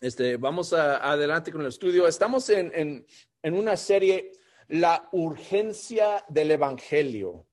[0.00, 2.06] Este, vamos adelante con el estudio.
[2.06, 3.06] Estamos en,
[3.42, 4.32] una serie,
[4.68, 7.46] La urgencia del Evangelio.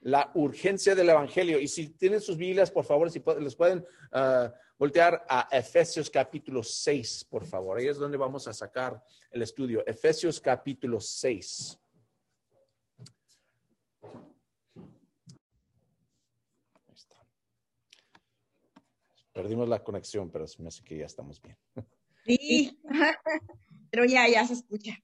[0.00, 1.58] La urgencia del Evangelio.
[1.58, 6.62] Y si tienen sus Biblias, por favor, si les pueden ah, voltear a Efesios capítulo
[6.62, 7.78] 6, por favor.
[7.78, 9.02] Ahí es donde vamos a sacar
[9.32, 9.84] el estudio.
[9.84, 11.78] Efesios capítulo 6.
[19.38, 21.56] Perdimos la conexión, pero me hace que ya estamos bien.
[22.26, 22.76] Sí,
[23.88, 24.98] pero ya, ya se escucha.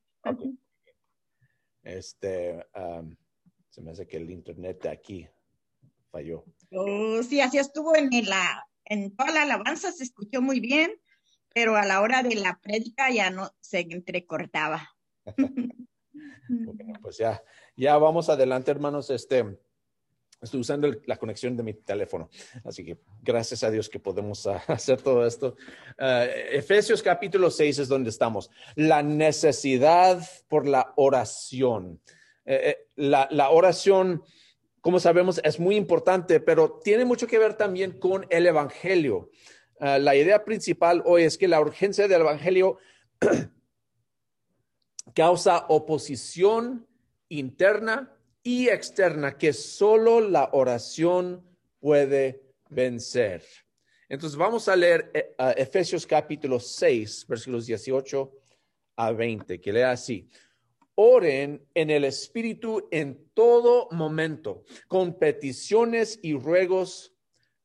[1.84, 2.66] Este,
[3.68, 5.28] se me hace que el internet de aquí
[6.10, 6.44] falló.
[6.72, 10.90] Oh, sí, así estuvo en la, en toda la alabanza, se escuchó muy bien,
[11.54, 14.96] pero a la hora de la prédica ya no se entrecortaba.
[16.48, 17.40] bueno, pues ya,
[17.76, 19.10] ya vamos adelante, hermanos.
[19.10, 19.60] Este,
[20.44, 22.28] Estoy usando la conexión de mi teléfono.
[22.64, 25.56] Así que gracias a Dios que podemos hacer todo esto.
[25.98, 28.50] Ah, Efesios capítulo 6 es donde estamos.
[28.76, 31.98] La necesidad por la oración.
[32.44, 34.22] Eh, eh, la, oración,
[34.82, 39.30] como sabemos, es muy importante, pero tiene mucho que ver también con el Evangelio.
[39.80, 42.78] La idea principal hoy es que la urgencia del Evangelio
[45.14, 46.86] causa oposición
[47.28, 48.13] interna
[48.44, 51.42] y externa que solo la oración
[51.80, 53.42] puede vencer.
[54.08, 58.32] Entonces vamos a leer eh, Efesios capítulo 6, versículos 18
[58.96, 60.28] a 20, que lea así.
[60.94, 67.14] Oren en el Espíritu en todo momento, con peticiones y ruegos.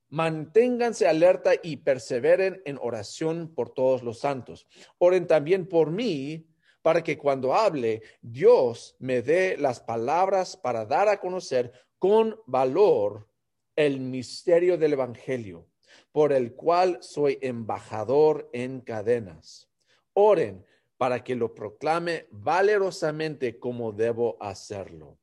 [0.07, 4.65] Manténganse alerta y perseveren en oración por todos los santos.
[4.97, 6.47] Oren también por mí
[6.89, 13.29] para que cuando hable, Dios me dé las palabras para dar a conocer con valor
[13.75, 15.67] el misterio del Evangelio,
[16.11, 19.69] por el cual soy embajador en cadenas.
[20.13, 20.65] Oren
[20.97, 25.19] para que lo proclame valerosamente como debo hacerlo.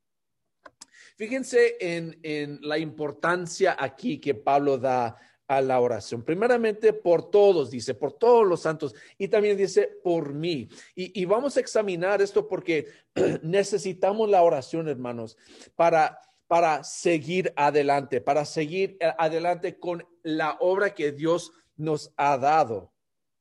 [1.16, 5.16] Fíjense en, en la importancia aquí que Pablo da
[5.48, 6.22] a la oración.
[6.22, 8.94] Primeramente por todos, dice, por todos los santos.
[9.18, 10.68] Y también dice por mí.
[10.94, 12.86] Y, vamos a examinar esto porque
[13.42, 15.36] necesitamos la oración, hermanos,
[15.74, 22.38] para, para seguir adelante, para seguir eh, adelante con la obra que Dios nos ha
[22.38, 22.92] dado,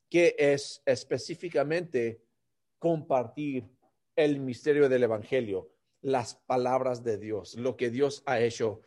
[0.09, 2.21] que es específicamente
[2.77, 3.67] compartir
[4.15, 8.81] el misterio del Evangelio, las palabras de Dios, lo que Dios ha hecho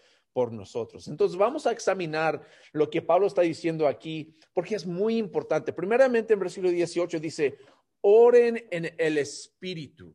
[0.46, 1.08] nosotros.
[1.08, 5.72] Entonces vamos a examinar lo que Pablo está diciendo aquí, porque es muy importante.
[5.72, 7.58] Primeramente en versículo 18 dice,
[8.00, 10.14] oren en el Espíritu.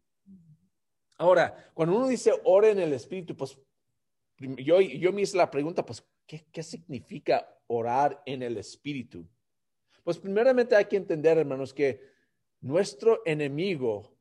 [1.17, 3.57] Ahora, cuando uno dice oren en el Espíritu, pues
[4.37, 9.27] yo, yo me hice la pregunta, pues, ¿qué, ¿qué significa orar en el Espíritu?
[10.03, 12.01] Pues primeramente hay que entender, hermanos, que
[12.61, 14.17] nuestro enemigo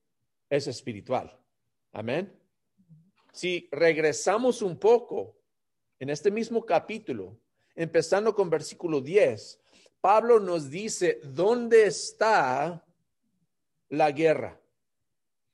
[0.49, 1.37] es espiritual.
[1.93, 2.33] Amén.
[3.33, 5.42] Si regresamos un poco
[6.03, 7.39] en este mismo capítulo,
[7.77, 9.61] empezando con versículo 10,
[10.01, 12.85] Pablo nos dice, ¿dónde está
[13.89, 14.61] la guerra?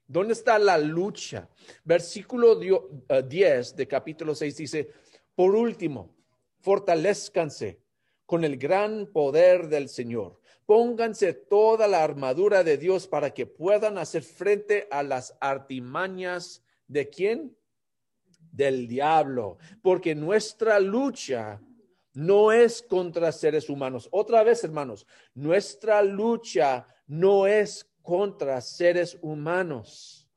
[0.07, 1.51] ¿Dónde está la lucha?
[1.85, 4.91] Versículo 10 eh, de capítulo 6 dice,
[5.35, 6.17] por último,
[6.61, 7.83] fortalezcanse
[8.25, 10.41] con el gran poder del Señor.
[10.65, 17.11] Pónganse toda la armadura de Dios para que puedan hacer frente a las artimañas de
[17.11, 17.58] quién?
[18.53, 21.61] Del diablo, porque nuestra lucha
[22.15, 24.09] no es contra seres humanos.
[24.11, 30.29] Otra vez, hermanos, nuestra lucha no es contra seres humanos,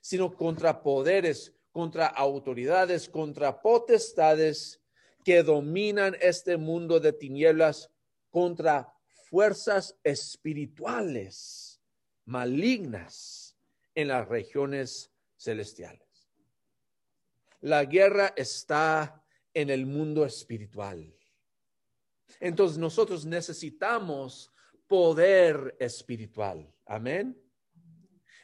[0.00, 4.80] sino contra poderes, contra autoridades, contra potestades
[5.24, 7.90] que dominan este mundo de tinieblas,
[8.30, 8.92] contra
[9.28, 11.80] fuerzas espirituales
[12.24, 13.56] malignas
[13.94, 16.07] en las regiones celestiales.
[17.60, 19.24] La guerra está
[19.54, 21.14] en el mundo espiritual.
[22.40, 24.52] Entonces nosotros necesitamos
[24.86, 26.72] poder espiritual.
[26.86, 27.40] Amén.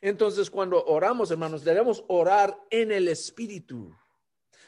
[0.01, 3.95] Entonces cuando oramos, hermanos, debemos orar en el espíritu.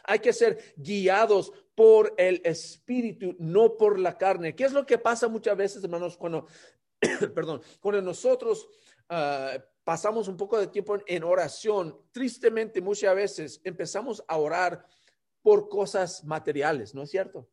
[0.05, 4.55] Hay que ser guiados por el espíritu, no por la carne.
[4.55, 6.47] ¿Qué es lo que pasa muchas veces, hermanos, cuando,
[7.35, 8.69] perdón, cuando nosotros
[9.11, 14.85] uh, pasamos un poco de tiempo en oración, tristemente muchas veces empezamos a orar
[15.43, 17.49] por cosas materiales, ¿no es cierto?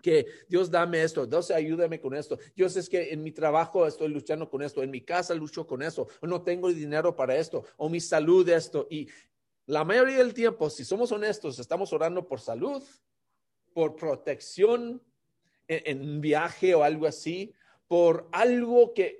[0.00, 2.38] Que Dios dame esto, Dios ayúdame con esto.
[2.54, 5.82] Dios es que en mi trabajo estoy luchando con esto, en mi casa lucho con
[5.82, 8.86] eso, o no tengo dinero para esto, o mi salud esto.
[8.88, 9.08] Y
[9.66, 12.80] la mayoría del tiempo, si somos honestos, estamos orando por salud,
[13.74, 15.02] por protección
[15.66, 17.52] en, en viaje o algo así,
[17.88, 19.19] por algo que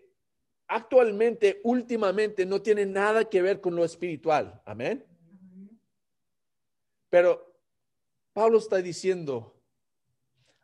[0.70, 4.62] actualmente, últimamente, no tiene nada que ver con lo espiritual.
[4.64, 5.04] Amén.
[7.10, 7.60] Pero
[8.32, 9.60] Pablo está diciendo,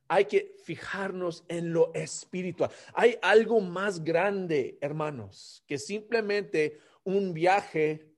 [0.06, 2.70] hay que fijarnos en lo espiritual.
[2.94, 8.09] Hay algo más grande, hermanos, que simplemente un viaje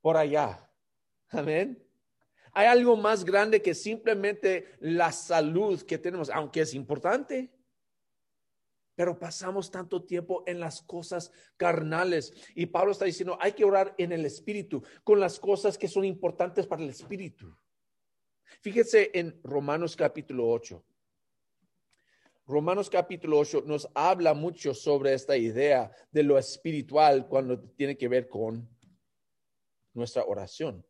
[0.00, 0.68] por allá.
[1.28, 1.80] Amén.
[2.52, 7.52] Hay algo más grande que simplemente la salud que tenemos, aunque es importante.
[8.98, 12.32] Pero pasamos tanto tiempo en las cosas carnales.
[12.56, 16.04] Y Pablo está diciendo, hay que orar en el espíritu, con las cosas que son
[16.04, 17.56] importantes para el espíritu.
[18.60, 20.84] Fíjese en Romanos capítulo 8.
[22.48, 28.08] Romanos capítulo 8 nos habla mucho sobre esta idea de lo espiritual cuando tiene que
[28.08, 28.68] ver con
[29.94, 30.84] nuestra oración.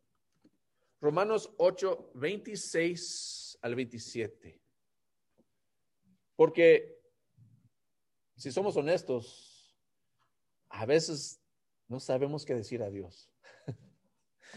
[1.02, 4.62] Romanos 8, 26 al 27.
[6.36, 6.97] Porque
[8.38, 9.76] si somos honestos,
[10.70, 11.42] a veces
[11.88, 13.30] no sabemos qué decir a Dios.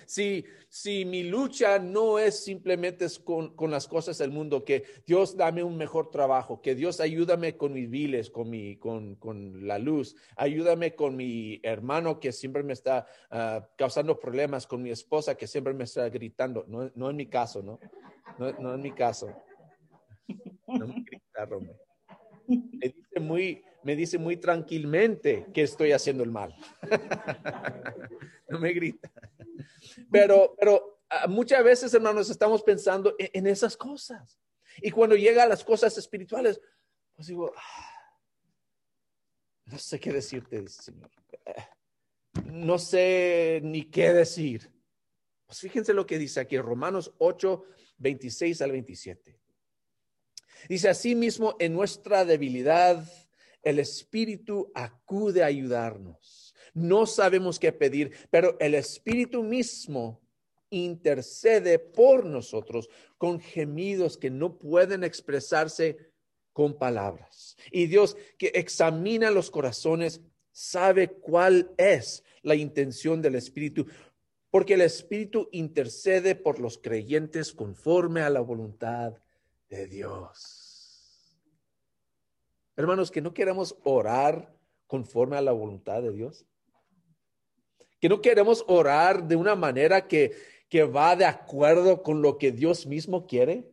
[0.06, 5.36] Si, si mi lucha no es simplemente con, con, las cosas del mundo, que Dios
[5.36, 9.80] dame un mejor trabajo, que Dios ayúdame con mis viles, con, mi, con, con la
[9.80, 15.36] luz, ayúdame con mi hermano que siempre me está uh, causando problemas, con mi esposa
[15.36, 16.64] que siempre me está gritando.
[16.70, 17.78] No, no en mi caso, ¿no?
[18.40, 19.28] No, no en mi caso.
[20.68, 21.50] No me grita.
[22.58, 26.56] Me dice muy, me dice muy tranquilamente que estoy haciendo el mal.
[28.50, 29.12] no me grita.
[30.12, 34.40] Pero, pero ah, muchas veces, hermanos, estamos pensando en, esas cosas.
[34.82, 36.62] Y cuando llega a las cosas espirituales,
[37.16, 37.92] pues digo, ah,
[39.66, 41.10] no sé qué decirte, Señor.
[42.46, 44.72] No sé ni qué decir.
[45.46, 47.64] Pues fíjense lo que dice aquí, Romanos 8,
[47.98, 49.41] 26 al 27.
[50.70, 53.06] Dice, así mismo en nuestra debilidad,
[53.64, 60.22] el Espíritu acude a ayudarnos no sabemos qué pedir, pero el Espíritu mismo
[60.70, 65.98] intercede por nosotros con gemidos que no pueden expresarse
[66.54, 67.58] con palabras.
[67.72, 70.22] Y Dios que examina los corazones
[70.52, 73.86] sabe cuál es la intención del Espíritu,
[74.50, 79.16] porque el Espíritu intercede por los creyentes conforme a la voluntad
[79.72, 81.42] de Dios.
[82.76, 86.46] Hermanos, que no queremos orar conforme a la voluntad de Dios
[88.02, 90.36] que no queremos orar de una manera que,
[90.68, 93.70] que va de acuerdo con lo que Dios mismo quiere.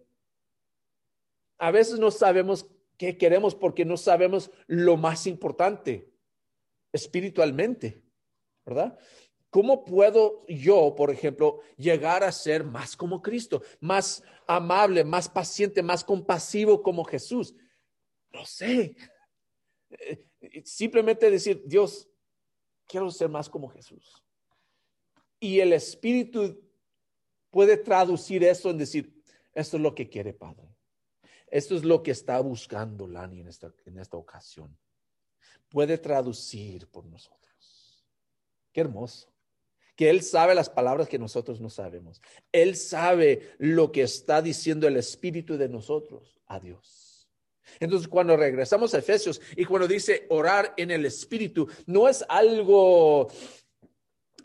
[1.57, 2.67] A veces no sabemos
[2.99, 6.13] qué queremos porque no sabemos lo más importante
[6.93, 8.03] espiritualmente,
[8.67, 8.99] ¿verdad?
[9.49, 15.83] ¿Cómo puedo yo, por ejemplo, llegar a ser más como Cristo, más amable, más paciente,
[15.83, 17.55] más compasivo como Jesús?
[18.33, 18.97] No sé.
[19.91, 20.27] Eh,
[20.65, 22.09] simplemente decir, Dios,
[22.87, 24.23] quiero ser más como Jesús.
[25.39, 26.61] Y el Espíritu
[27.51, 29.23] puede traducir eso en decir,
[29.55, 30.75] esto es lo que quiere Padre.
[31.47, 34.77] Esto es lo que está buscando Lani en esta, en esta ocasión.
[35.69, 38.05] Puede traducir por nosotros.
[38.73, 39.33] Qué hermoso.
[39.99, 42.23] Que Él sabe las palabras que nosotros no sabemos.
[42.53, 47.29] Él sabe lo que está diciendo el Espíritu de nosotros a Dios.
[47.81, 53.27] Entonces, cuando regresamos a Efesios y cuando dice orar en el Espíritu, no es algo,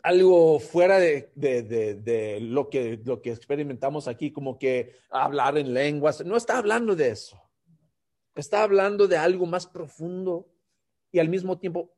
[0.02, 6.26] algo fuera de, de, lo, que, lo que experimentamos aquí, como que hablar en lenguas.
[6.26, 7.40] No está hablando de eso.
[8.34, 10.50] Está hablando de algo más profundo
[11.12, 11.94] y al mismo tiempo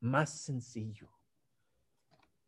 [0.00, 1.10] más sencillo.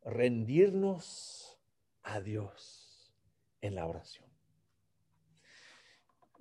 [0.05, 1.59] Rendirnos
[2.03, 3.15] a Dios
[3.61, 4.33] en la oración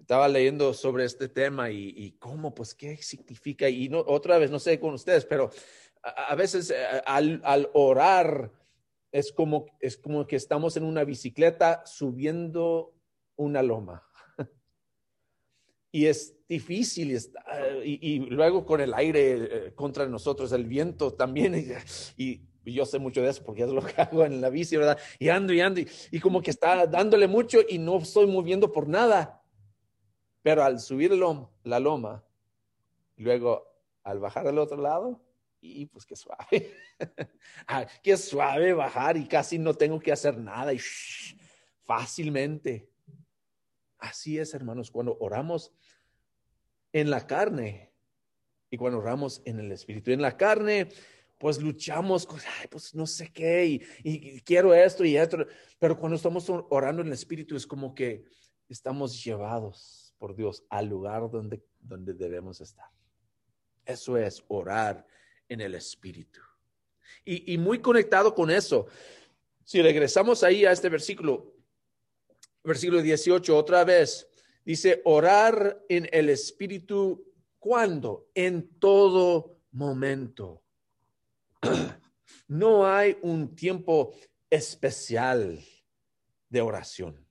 [0.01, 3.69] estaba leyendo sobre este tema y, cómo, pues, qué significa.
[3.69, 5.51] Y no, otra vez, no sé con ustedes, pero
[6.03, 8.51] a, veces eh, al, orar
[9.11, 12.93] es como, es como que estamos en una bicicleta subiendo
[13.35, 14.03] una loma.
[15.93, 17.17] y es difícil
[17.85, 21.55] y, y, luego con el aire eh, contra nosotros, el viento también.
[22.17, 24.97] Y, yo sé mucho de eso porque es lo que hago en la bici, ¿verdad?
[25.19, 28.71] Y ando y ando y, y como que está dándole mucho y no estoy moviendo
[28.71, 29.43] por nada.
[30.43, 31.11] Pero al subir
[31.63, 32.23] la loma,
[33.17, 33.67] luego
[34.03, 35.21] al bajar al otro lado,
[35.61, 36.75] y pues qué suave.
[37.67, 40.79] Ah, qué suave bajar y casi no tengo que hacer nada y
[41.83, 42.87] fácilmente.
[43.97, 45.73] Así es, hermanos, cuando oramos
[46.93, 47.91] en la carne
[48.69, 50.11] y cuando oramos en el espíritu.
[50.11, 50.89] En la carne,
[51.41, 55.43] pues luchamos con, pues no sé qué, y, y quiero esto y esto.
[55.79, 58.23] Pero cuando estamos orando en el espíritu es como que
[58.69, 62.85] estamos llevados por Dios al lugar donde, donde debemos estar.
[63.83, 65.03] Eso es orar
[65.49, 66.39] en el Espíritu.
[67.25, 68.85] Y, y muy conectado con eso,
[69.63, 71.55] si regresamos ahí a este versículo,
[72.63, 74.27] versículo 18, otra vez,
[74.63, 77.25] dice, orar en el Espíritu,
[77.57, 78.29] ¿cuándo?
[78.35, 80.61] En todo momento.
[82.47, 84.13] No hay un tiempo
[84.49, 85.59] especial
[86.49, 87.25] de oración.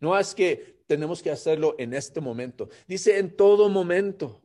[0.00, 2.68] No es que tenemos que hacerlo en este momento.
[2.86, 4.42] Dice en todo momento.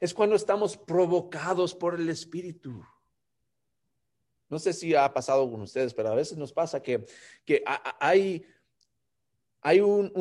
[0.00, 2.84] Es cuando estamos provocados por el Espíritu.
[4.48, 7.04] No sé si ha pasado con ustedes, pero a veces nos pasa que,
[7.44, 7.62] que
[8.00, 8.44] hay,
[9.60, 10.12] hay un,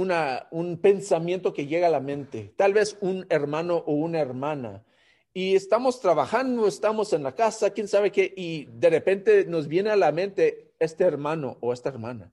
[0.51, 4.83] un pensamiento que llega a la mente, tal vez un hermano o una hermana,
[5.33, 9.89] y estamos trabajando, estamos en la casa, quién sabe qué, y de repente nos viene
[9.89, 12.31] a la mente este hermano o esta hermana.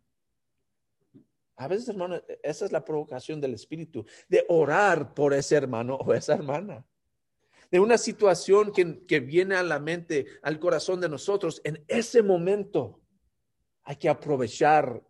[1.57, 6.15] A veces, hermano, esa es la provocación del Espíritu, de orar por ese hermano o
[6.15, 6.87] esa hermana
[7.71, 13.01] de una situación que, viene a la mente, al corazón de nosotros, en ese momento
[13.85, 15.03] hay que aprovechar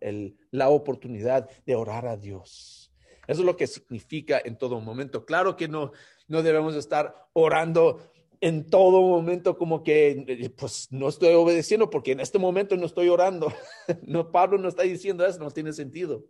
[0.51, 2.93] la oportunidad de orar a Dios.
[3.27, 5.25] Eso es lo que significa en todo momento.
[5.25, 5.91] Claro que no,
[6.31, 8.09] no debemos estar orando
[8.39, 13.09] en todo momento como que, pues no estoy obedeciendo porque en este momento no estoy
[13.09, 13.53] orando.
[14.03, 16.25] No, Pablo no está diciendo eso, no tiene sentido.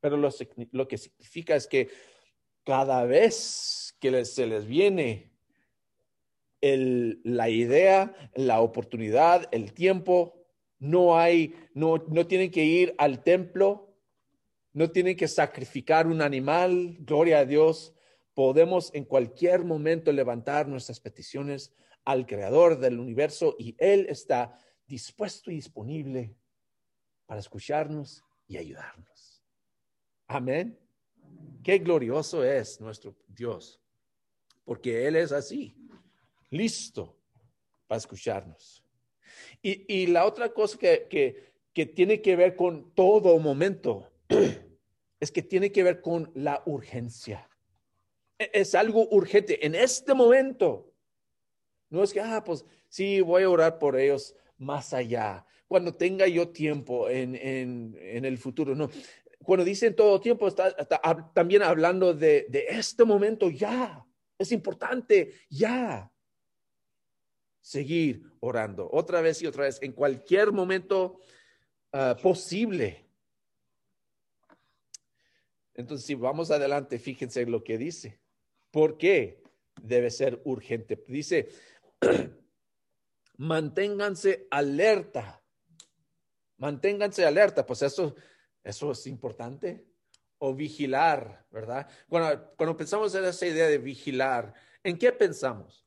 [0.00, 0.30] Pero lo,
[0.72, 1.88] lo que significa es que
[2.64, 5.30] cada vez que se les viene
[6.62, 10.46] la idea, la oportunidad, el tiempo,
[10.78, 13.94] no hay, no, no tienen que ir al templo,
[14.72, 17.94] no tienen que sacrificar un animal, gloria a Dios.
[18.40, 21.74] Podemos en cualquier momento levantar nuestras peticiones
[22.06, 26.34] al creador del universo y Él está dispuesto y disponible
[27.26, 29.44] para escucharnos y ayudarnos.
[30.26, 30.78] Amén.
[31.62, 33.78] Qué glorioso es nuestro Dios
[34.64, 35.76] porque Él es así,
[36.48, 37.14] listo
[37.86, 38.82] para escucharnos.
[39.60, 44.10] Y, la otra cosa que, que tiene que ver con todo momento
[45.20, 47.49] es que tiene que ver con la urgencia.
[48.40, 50.90] E, es algo urgente en este momento.
[51.90, 56.26] No es que, ah, pues sí, voy a orar por ellos más allá, cuando tenga
[56.26, 58.74] yo tiempo en, en, el futuro.
[58.74, 58.90] No,
[59.44, 60.74] cuando dicen todo tiempo, está,
[61.34, 64.04] también hablando de, de, este momento ya.
[64.38, 66.10] Es importante ya
[67.60, 71.20] seguir orando otra vez y otra vez en cualquier momento
[71.92, 73.06] ah, posible.
[75.74, 78.20] Entonces, si vamos adelante, fíjense lo que dice.
[78.70, 79.42] ¿Por qué
[79.80, 81.02] debe ser urgente?
[81.08, 81.48] Dice,
[83.36, 85.42] manténganse alerta.
[86.58, 87.66] Manténganse alerta.
[87.66, 88.14] Pues eso,
[88.62, 89.84] eso es importante
[90.38, 91.88] o vigilar, ¿verdad?
[92.08, 95.84] Cuando, cuando pensamos en esa idea de vigilar, ¿en qué pensamos?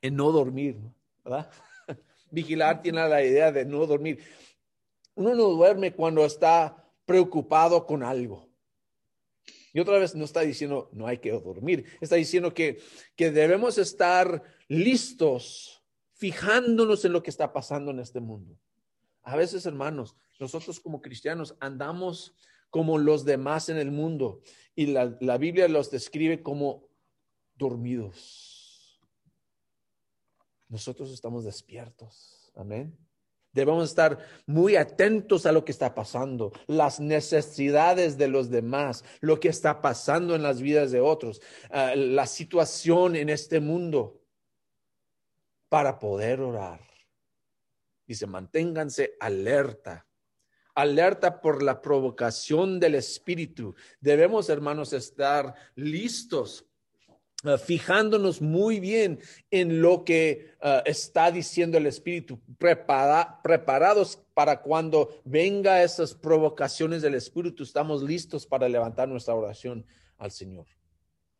[0.00, 0.76] En no dormir,
[1.24, 1.50] ¿verdad?
[2.30, 4.22] vigilar tiene la idea de no dormir.
[5.14, 8.45] Uno no duerme cuando está preocupado con algo.
[9.76, 12.80] Y otra vez no está diciendo no hay que dormir, está diciendo que,
[13.14, 18.58] que debemos estar listos, fijándonos en lo que está pasando en este mundo.
[19.20, 22.34] A veces, hermanos, nosotros como cristianos andamos
[22.70, 24.40] como los demás en el mundo
[24.74, 26.88] y la, la Biblia los describe como
[27.56, 28.98] dormidos.
[30.70, 32.50] Nosotros estamos despiertos.
[32.54, 32.96] Amén.
[33.56, 39.40] Debemos estar muy atentos a lo que está pasando, las necesidades de los demás, lo
[39.40, 44.20] que está pasando en las vidas de otros, ah, la situación en este mundo,
[45.70, 46.80] para poder orar.
[48.06, 50.06] Dice, manténganse alerta
[50.74, 53.74] alerta por la provocación del Espíritu.
[53.98, 56.65] Debemos, hermanos, estar listos
[57.48, 65.20] uh, fijándonos muy bien en lo que uh, está diciendo el Espíritu, preparados para cuando
[65.24, 69.86] venga esas provocaciones del Espíritu, estamos listos para levantar nuestra oración
[70.18, 70.66] al Señor.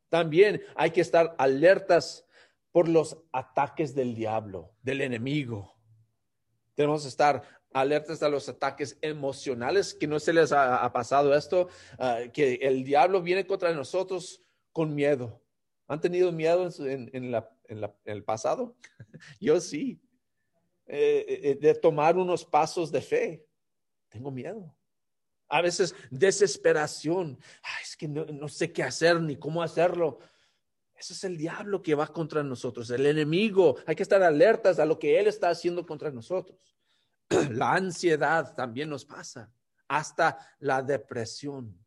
[0.09, 2.25] También hay que estar alertas
[2.73, 5.77] por los ataques del diablo, del enemigo.
[6.75, 11.69] Tenemos que estar alertas a los ataques emocionales, que no se les ha, pasado esto,
[11.99, 14.41] ah, que el diablo viene contra nosotros
[14.73, 15.43] con miedo.
[15.89, 17.35] ¿Han tenido miedo en,
[18.05, 18.77] el pasado?
[19.41, 20.01] Yo sí.
[20.89, 23.47] Eh, eh, de tomar unos pasos de fe.
[24.09, 24.75] Tengo miedo.
[25.49, 27.39] A veces desesperación.
[27.83, 30.19] es que no, no sé qué hacer ni cómo hacerlo.
[30.97, 33.77] Ese es el diablo que va contra nosotros, el enemigo.
[33.87, 36.77] Hay que estar alertas a lo que él está haciendo contra nosotros.
[37.51, 39.53] la ansiedad también nos pasa,
[39.89, 41.79] hasta la depresión.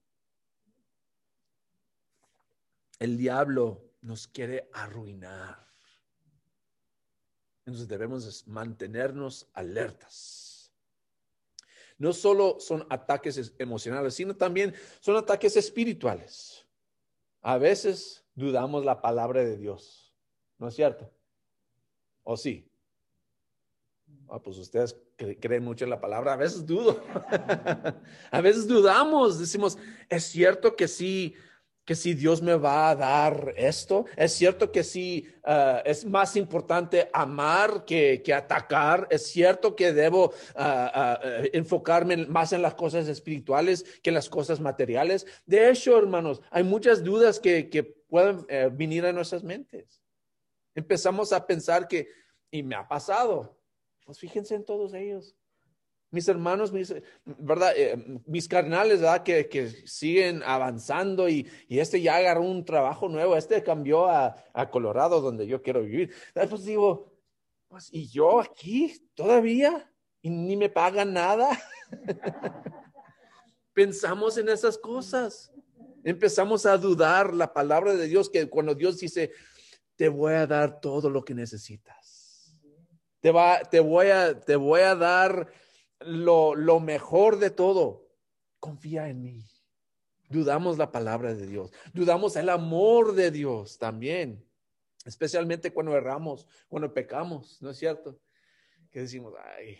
[2.99, 5.67] El diablo nos quiere arruinar.
[7.65, 10.73] Entonces debemos mantenernos alertas.
[11.97, 16.65] No solo son ataques emocionales, sino también son ataques espirituales.
[17.41, 20.15] A veces dudamos la palabra de Dios,
[20.57, 21.11] ¿no es cierto?
[22.23, 22.69] ¿O sí?
[24.29, 27.03] Ah, pues ustedes creen mucho en la palabra, a veces dudo,
[28.31, 29.77] a veces dudamos, decimos,
[30.07, 31.35] es cierto que sí,
[31.89, 36.35] que si Dios me va a dar esto, es cierto que sí, ah, es más
[36.35, 41.19] importante amar que, que, atacar, es cierto que debo ah, ah,
[41.51, 45.25] enfocarme más en las cosas espirituales que en las cosas materiales.
[45.47, 49.99] De hecho, hermanos, hay muchas dudas que, que pueden eh, venir a nuestras mentes.
[50.75, 52.07] Empezamos a pensar que,
[52.51, 53.59] y me ha pasado,
[54.05, 55.35] pues fíjense en todos ellos.
[56.11, 57.73] Mis hermanos, mis, ¿verdad?
[57.75, 59.23] Eh, mis carnales, ¿verdad?
[59.23, 64.35] Que, que siguen avanzando y, y, este ya agarró un trabajo nuevo, este cambió a,
[64.53, 66.13] a Colorado, donde yo quiero vivir.
[66.33, 67.13] Pues digo,
[67.67, 69.91] pues, ¿y yo aquí todavía?
[70.21, 71.49] ¿Y ni me pagan nada?
[73.73, 75.51] Pensamos en esas cosas.
[76.03, 79.31] Empezamos a dudar la palabra de Dios, que cuando Dios dice,
[79.95, 82.19] te voy a dar todo lo que necesitas
[83.19, 85.51] te, va, te, voy, a, te voy a dar
[85.99, 88.07] lo, lo mejor de todo.
[88.59, 89.45] Confía en mí.
[90.29, 91.71] Dudamos la palabra de Dios.
[91.93, 94.45] Dudamos el amor de Dios también.
[95.05, 98.19] Especialmente cuando erramos, cuando pecamos, ¿no es cierto?
[98.91, 99.79] Que decimos, ay,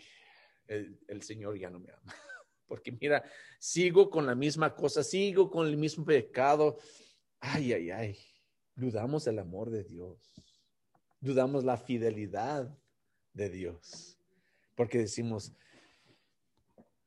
[0.66, 2.14] el, el Señor ya no me ama.
[2.66, 3.22] Porque mira,
[3.58, 6.78] sigo con la misma cosa, sigo con el mismo pecado.
[7.38, 8.18] Ay, ay, ay.
[8.74, 10.18] Dudamos el amor de Dios.
[11.20, 12.76] Dudamos la fidelidad
[13.34, 14.18] de Dios.
[14.74, 15.52] Porque decimos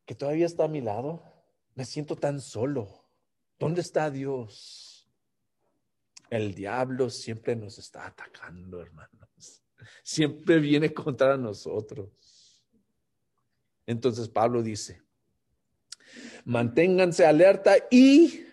[0.05, 1.23] que todavía está a mi lado.
[1.75, 3.03] Me siento tan solo.
[3.59, 5.09] ¿Dónde está Dios?
[6.29, 9.63] El diablo siempre nos está atacando, hermanos.
[10.03, 12.63] Siempre viene contra nosotros.
[13.85, 15.01] Entonces Pablo dice,
[16.45, 18.45] manténganse alerta y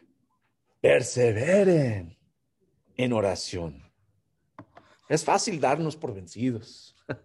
[0.81, 2.19] perseveren
[2.97, 3.91] en oración.
[5.09, 6.97] Es fácil darnos por vencidos.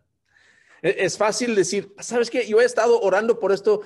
[0.81, 2.47] Es fácil decir, ¿sabes qué?
[2.47, 3.81] Yo he estado orando por esto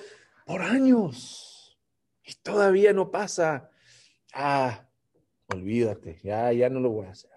[0.50, 1.78] por años
[2.24, 3.70] y todavía no pasa.
[4.34, 4.90] Ah,
[5.46, 7.30] olvídate, ya, ya no lo voy a hacer.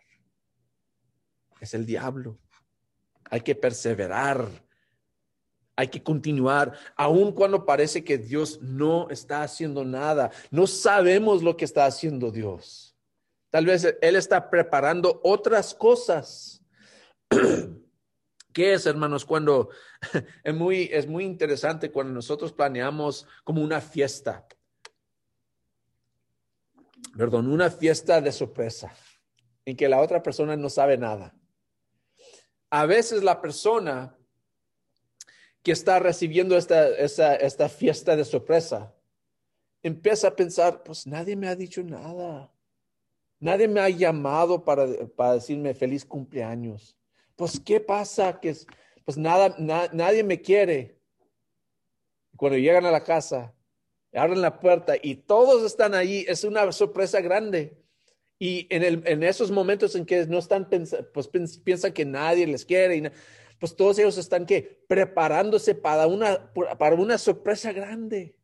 [1.60, 2.38] Es el diablo.
[3.30, 4.48] Hay que perseverar.
[5.76, 10.30] Hay que continuar, aun cuando parece que Dios no está haciendo nada.
[10.50, 12.96] No sabemos lo que está haciendo Dios.
[13.50, 16.62] Tal vez Él está preparando otras cosas.
[18.52, 19.24] ¿Qué es, hermanos?
[19.24, 19.70] Cuando
[20.44, 24.46] es muy, es muy interesante cuando nosotros planeamos como una fiesta.
[27.16, 28.92] Perdón, una fiesta de sorpresa
[29.64, 31.34] en que la otra persona no sabe nada.
[32.70, 34.16] A veces la persona
[35.62, 38.94] que está recibiendo esta, esta, esta fiesta de sorpresa
[39.82, 42.50] empieza a pensar, pues nadie me ha dicho nada.
[43.38, 44.86] Nadie me ha llamado para,
[45.16, 46.96] para decirme feliz cumpleaños
[47.36, 48.40] pues, ¿qué pasa?
[48.40, 48.56] Que
[49.04, 49.56] pues nada,
[49.92, 50.98] nadie me quiere.
[52.36, 53.54] Cuando llegan a la casa,
[54.12, 57.78] abren la puerta y todos están ahí, es una sorpresa grande.
[58.38, 60.68] Y en, el, en esos momentos en que no están,
[61.14, 61.28] pues
[61.64, 63.02] piensan que nadie les quiere, y
[63.60, 68.34] pues todos ellos están que preparándose para una, para una sorpresa grande.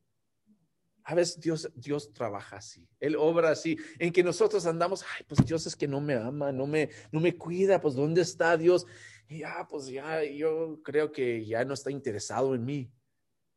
[1.08, 5.42] A veces Dios, Dios trabaja así, Él obra así, en que nosotros andamos, ay, pues
[5.46, 8.86] Dios es que no me ama, no me, no me cuida, pues ¿dónde está Dios?
[9.26, 12.92] Y ya, pues ya, yo creo que ya no está interesado en mí.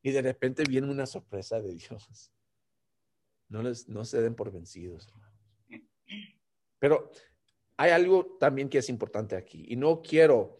[0.02, 2.32] Y de repente viene una sorpresa de Dios.
[3.50, 5.10] No, les, no se den por vencidos.
[6.80, 7.12] Pero
[7.76, 10.58] hay algo también que es importante aquí, y no quiero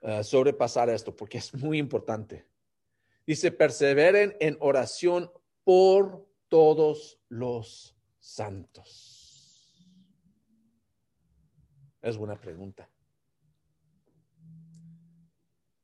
[0.00, 2.44] uh, sobrepasar esto porque es muy importante.
[3.24, 5.30] Dice, perseveren en oración
[5.64, 9.24] por todos los santos?
[12.00, 12.88] Es buena pregunta.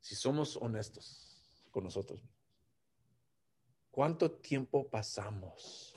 [0.01, 2.23] Si somos honestos con nosotros,
[3.91, 5.95] ¿cuánto tiempo pasamos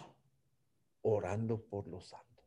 [1.01, 2.45] orando por los santos?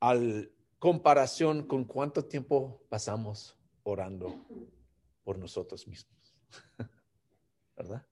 [0.00, 4.46] Al comparación con cuánto tiempo pasamos orando
[5.24, 6.36] por nosotros mismos.
[7.76, 8.06] ¿Verdad?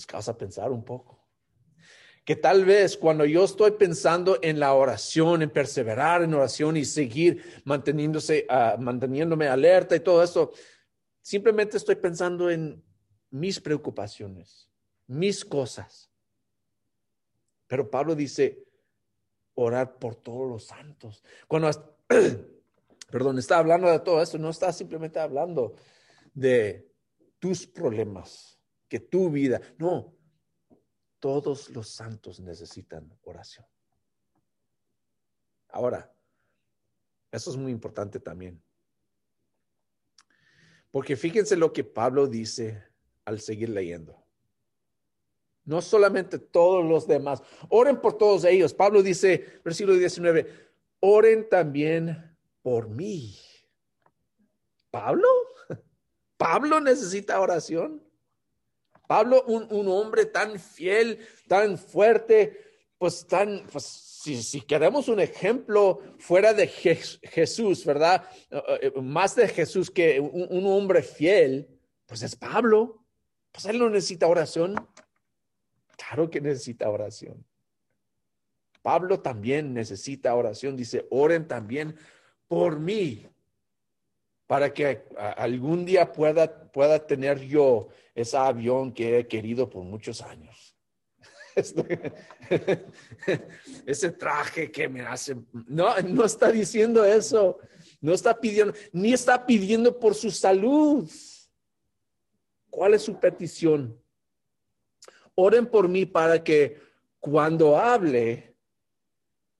[0.00, 1.18] Nos causa pensar un poco.
[2.24, 6.84] Que tal vez cuando yo estoy pensando en la oración, en perseverar en oración y
[6.84, 10.52] seguir manteniéndose, uh, manteniéndome alerta y todo eso,
[11.20, 12.82] simplemente estoy pensando en
[13.30, 14.70] mis preocupaciones,
[15.06, 16.10] mis cosas.
[17.66, 18.64] Pero Pablo dice,
[19.54, 21.22] orar por todos los santos.
[21.46, 21.70] Cuando,
[23.10, 25.74] perdón, está hablando de todo esto, no está simplemente hablando
[26.32, 26.90] de
[27.38, 28.59] tus problemas,
[28.90, 30.12] que tu vida, no,
[31.20, 33.64] todos los santos necesitan oración.
[35.68, 36.12] Ahora,
[37.30, 38.60] eso es muy importante también.
[40.90, 42.82] Porque fíjense lo que Pablo dice
[43.24, 44.20] al seguir leyendo.
[45.64, 48.74] No solamente todos los demás, oren por todos ellos.
[48.74, 53.38] Pablo dice, versículo 19, oren también por mí.
[54.90, 55.28] ¿Pablo?
[56.36, 58.09] ¿Pablo necesita oración?
[59.10, 61.18] Pablo, un, hombre tan fiel,
[61.48, 62.56] tan fuerte,
[62.96, 68.24] pues tan, pues si, queremos un ejemplo fuera de Jesús, ¿verdad?
[68.52, 73.04] Eh, eh, más de Jesús que un, hombre fiel, pues es Pablo.
[73.50, 74.76] Pues él no necesita oración.
[75.96, 77.44] Claro que necesita oración.
[78.80, 80.76] Pablo también necesita oración.
[80.76, 81.96] Dice, oren también
[82.46, 83.26] por mí
[84.50, 85.04] para que
[85.36, 87.86] algún día pueda, pueda tener yo
[88.16, 90.76] ese avión que he querido por muchos años.
[93.86, 97.60] Ese traje que me hace, no, no está diciendo eso,
[98.00, 101.08] no está pidiendo, ni está pidiendo por su salud.
[102.70, 104.02] ¿Cuál es su petición?
[105.36, 106.76] Oren por mí para que
[107.20, 108.56] cuando hable,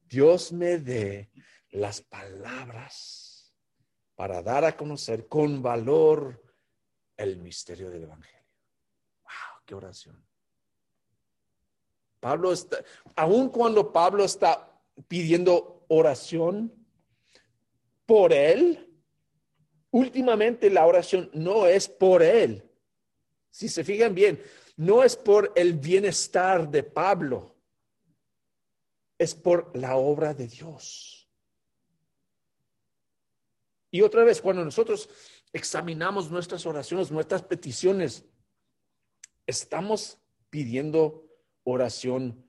[0.08, 1.30] Dios me dé
[1.70, 3.19] las palabras
[4.20, 6.42] para dar a conocer con valor
[7.16, 8.50] el misterio del Evangelio.
[9.22, 9.62] ¡Wow!
[9.64, 10.22] ¡Qué oración!
[12.20, 12.84] Pablo está,
[13.16, 14.78] aun cuando Pablo está
[15.08, 16.70] pidiendo oración
[18.04, 18.92] por él,
[19.90, 22.70] últimamente la oración no es por él.
[23.48, 24.38] Si se fijan bien,
[24.76, 27.56] no es por el bienestar de Pablo,
[29.16, 31.19] es por la obra de Dios.
[33.90, 35.08] Y otra vez, cuando nosotros
[35.52, 38.24] examinamos nuestras oraciones, nuestras peticiones,
[39.46, 41.28] estamos pidiendo
[41.64, 42.44] oración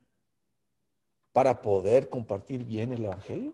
[1.32, 3.54] para poder compartir bien el Evangelio.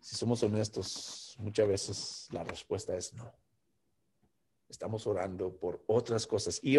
[0.00, 3.32] Si somos honestos, muchas veces la respuesta es no.
[4.68, 6.60] Estamos orando por otras cosas.
[6.62, 6.78] Y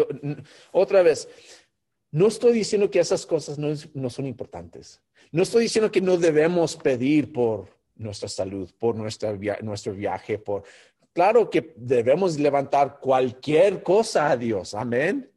[0.72, 1.28] otra vez,
[2.10, 5.02] no estoy diciendo que esas cosas no, no son importantes.
[5.30, 10.64] No estoy diciendo que no debemos pedir por nuestra salud, por nuestra nuestro viaje, por...
[11.12, 15.30] Claro que debemos levantar cualquier cosa a Dios, amén.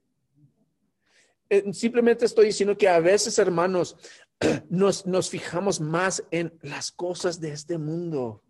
[1.49, 3.97] Eh, simplemente estoy diciendo que a veces, hermanos,
[4.69, 8.41] nos, nos fijamos más en las cosas de este mundo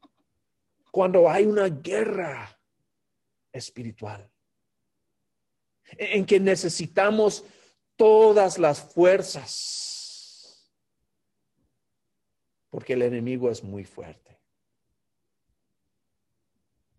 [0.91, 2.57] cuando hay una guerra
[3.51, 4.29] espiritual,
[5.97, 7.43] en que necesitamos
[7.97, 9.94] todas las fuerzas
[12.75, 14.37] porque el enemigo es muy fuerte.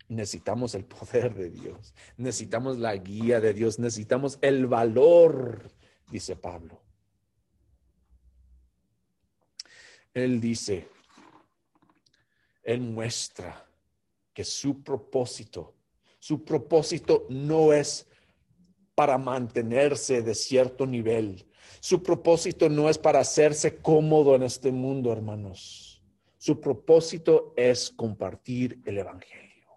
[0.08, 5.70] Necesitamos el poder de Dios, necesitamos la guía de Dios, necesitamos el valor,
[6.10, 6.80] dice Pablo.
[10.14, 10.88] Él dice,
[12.62, 13.68] Él muestra
[14.32, 15.74] que su propósito,
[16.18, 18.06] su propósito no es
[18.94, 21.46] para mantenerse de cierto nivel,
[21.80, 26.02] su propósito no es para hacerse cómodo en este mundo, hermanos.
[26.38, 29.68] Su propósito es compartir el Evangelio,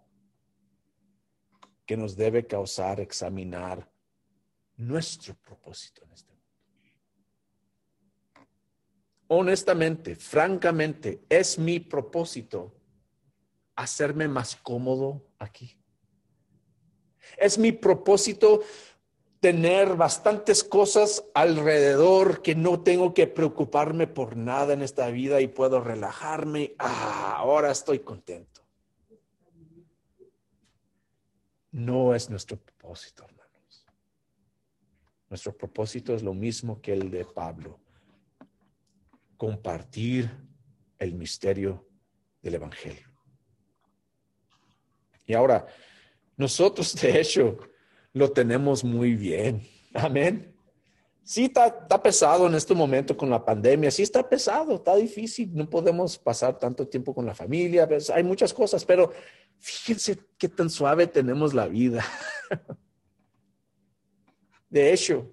[1.86, 3.90] que nos debe causar examinar
[4.78, 6.40] nuestro propósito en este mundo.
[9.28, 12.76] Honestamente, francamente, es mi propósito
[13.76, 15.78] hacerme más cómodo aquí.
[17.38, 18.62] Es mi propósito
[19.40, 25.48] tener bastantes cosas alrededor que no tengo que preocuparme por nada en esta vida y
[25.48, 26.76] puedo relajarme.
[26.78, 28.62] Ah, ahora estoy contento.
[31.72, 33.86] No es nuestro propósito, hermanos.
[35.30, 37.80] Nuestro propósito es lo mismo que el de Pablo.
[39.38, 40.30] Compartir
[40.98, 41.88] el misterio
[42.42, 43.08] del Evangelio.
[45.26, 45.66] Y ahora,
[46.36, 47.58] nosotros de hecho,
[48.14, 49.68] lo tenemos muy bien.
[49.94, 50.56] Amén.
[51.24, 55.70] Sí, está, pesado en este momento con la pandemia, sí está pesado, está difícil, no
[55.70, 59.12] podemos pasar tanto tiempo con la familia, pues, hay muchas cosas, pero
[59.60, 62.04] fíjense qué tan suave tenemos la vida.
[64.72, 65.32] De hecho,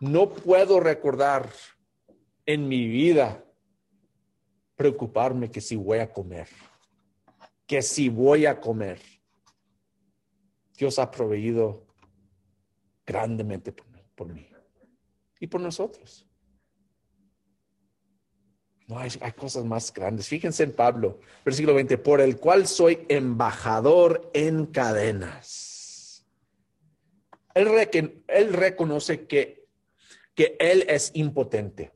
[0.00, 1.48] no puedo recordar
[2.44, 3.42] en mi vida
[4.76, 6.46] preocuparme que si voy a comer,
[7.66, 9.00] que si voy a comer.
[10.78, 11.84] Dios ha proveído
[13.04, 14.48] grandemente por, mí
[15.40, 16.24] y por nosotros.
[18.86, 20.28] No, hay, cosas más grandes.
[20.28, 26.24] Fíjense en Pablo, versículo 20, por el cual soy embajador en cadenas.
[27.54, 29.66] Él, él reconoce que,
[30.34, 31.92] que él es impotente.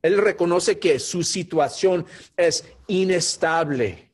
[0.00, 2.06] Él reconoce que su situación
[2.36, 4.11] es inestable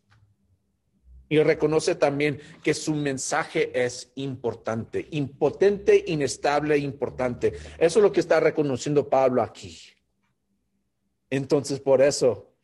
[1.28, 7.52] y reconoce también que su mensaje es importante, impotente, inestable, importante.
[7.78, 9.78] Eso es lo que está reconociendo Pablo aquí.
[11.30, 12.54] Entonces, por eso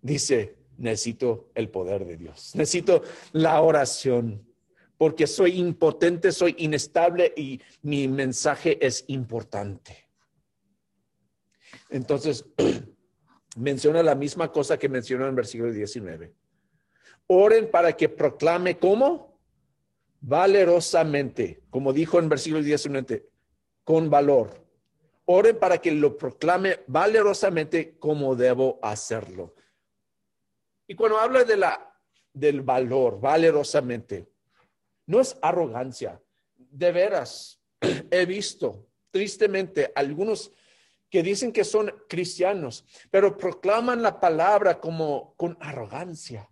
[0.00, 4.46] dice, necesito el poder de Dios, necesito la oración,
[4.96, 10.08] porque soy impotente, soy inestable y mi mensaje es importante.
[11.90, 12.46] Entonces,
[13.56, 16.32] menciona la misma cosa que mencionó en versículo 19.
[17.26, 19.38] Oren para que proclame cómo?
[20.20, 23.28] Valerosamente, como dijo en versículo 19,
[23.84, 24.64] con valor.
[25.26, 29.54] Oren para que lo proclame valerosamente como debo hacerlo.
[30.86, 31.94] Y cuando habla de la,
[32.32, 34.28] del valor, valerosamente,
[35.06, 36.20] no es arrogancia.
[36.56, 37.60] De veras,
[38.10, 40.52] he visto tristemente algunos
[41.08, 46.50] que dicen que son cristianos, pero proclaman la palabra como con arrogancia.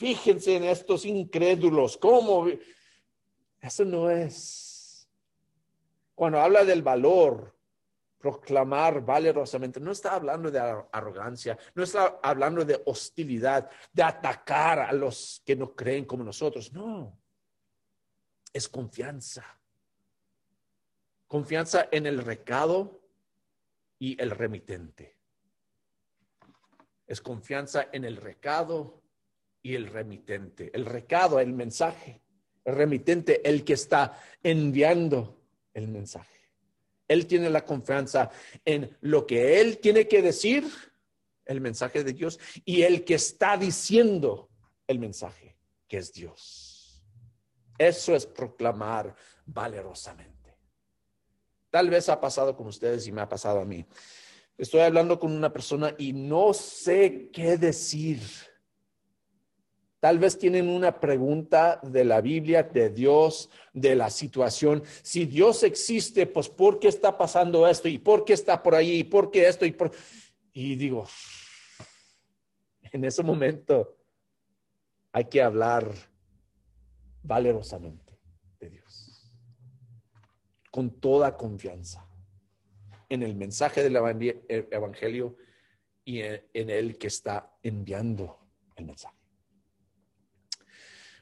[0.00, 2.46] Fíjense en estos incrédulos, cómo
[3.60, 5.06] eso no es.
[6.14, 7.54] Cuando habla del valor,
[8.18, 14.92] proclamar valerosamente, no está hablando de arrogancia, no está hablando de hostilidad, de atacar a
[14.92, 17.20] los que no creen como nosotros, no.
[18.54, 19.44] Es confianza.
[21.28, 23.02] Confianza en el recado
[23.98, 25.18] y el remitente.
[27.06, 29.00] Es confianza en el recado
[29.62, 30.70] y el remitente.
[30.74, 32.22] El recado, el mensaje.
[32.64, 35.40] El remitente, el que está enviando
[35.74, 36.40] el mensaje.
[37.08, 38.30] Él tiene la confianza
[38.64, 40.64] en lo que él tiene que decir,
[41.44, 44.48] el mensaje de Dios, y el que está diciendo
[44.86, 45.56] el mensaje,
[45.88, 47.02] que es Dios.
[47.76, 50.56] Eso es proclamar valerosamente.
[51.70, 53.84] Tal vez ha pasado con ustedes y me ha pasado a mí.
[54.58, 58.20] Estoy hablando con una persona y no sé qué decir.
[60.00, 64.82] Tal vez tienen una pregunta de la Biblia, de Dios, de la situación.
[65.02, 67.86] Si Dios existe, pues ¿por qué está pasando esto?
[67.86, 69.00] ¿Y por qué está por ahí?
[69.00, 69.66] ¿Y por qué esto?
[69.66, 69.76] Y,
[70.54, 71.06] y digo,
[72.92, 73.96] en ese momento
[75.12, 75.92] hay que hablar
[77.22, 78.10] valerosamente
[80.70, 82.06] con toda confianza
[83.08, 85.36] en el mensaje del Evangelio
[86.04, 88.38] y en, el que está enviando
[88.76, 89.16] el mensaje.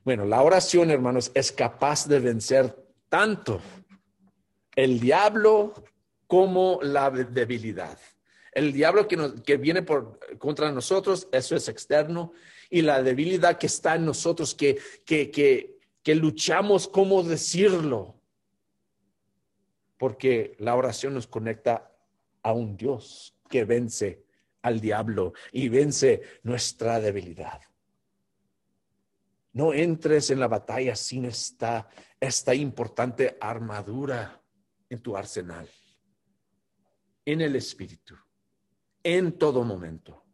[0.09, 2.75] Bueno, la oración, hermanos, es capaz de vencer
[3.11, 3.61] tanto
[4.75, 5.75] el diablo
[6.27, 7.99] como la debilidad.
[8.53, 12.33] El diablo que, que viene por, contra nosotros, eso es externo,
[12.71, 18.15] y la debilidad que está en nosotros, que, que, que, que luchamos, ¿cómo decirlo?
[19.99, 21.93] porque la oración nos conecta
[22.43, 24.25] a un Dios que vence
[24.63, 27.61] al diablo y vence nuestra debilidad.
[29.53, 31.89] No entres en la batalla sin esta,
[32.21, 34.43] esta importante armadura
[34.89, 35.69] en tu arsenal,
[37.25, 38.15] en el espíritu,
[39.03, 40.25] en todo momento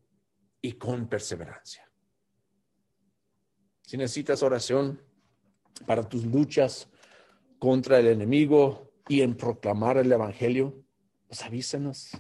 [0.61, 1.91] y con perseverancia.
[3.83, 5.01] Si necesitas oración
[5.87, 6.89] para tus luchas
[7.59, 10.83] contra el enemigo, y en proclamar el Evangelio,
[11.27, 12.11] pues avísenos.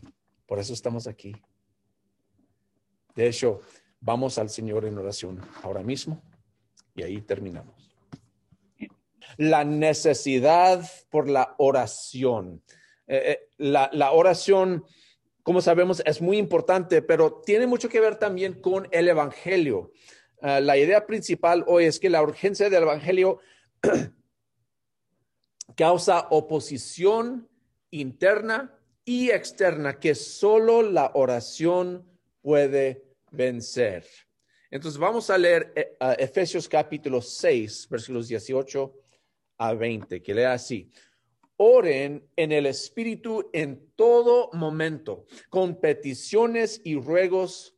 [0.47, 1.35] Por eso estamos aquí.
[3.15, 3.61] De hecho,
[4.01, 6.23] vamos al Señor en oración ahora mismo
[6.95, 7.75] y ahí terminamos.
[9.37, 12.63] La necesidad por la oración.
[13.07, 14.85] Eh, eh, la, oración,
[15.43, 19.93] como sabemos, es muy importante, pero tiene mucho que ver también con el Evangelio.
[20.41, 23.41] Uh, la idea principal hoy es que la urgencia del Evangelio
[25.77, 27.49] causa oposición
[27.91, 32.07] interna y externa que solo la oración
[32.43, 34.07] puede vencer.
[34.75, 38.93] Entonces vamos a leer eh, Efesios capítulo 6, versículos 18
[39.59, 40.91] a 20, que lea así.
[41.59, 47.77] Oren en el Espíritu en todo momento, con peticiones y ruegos.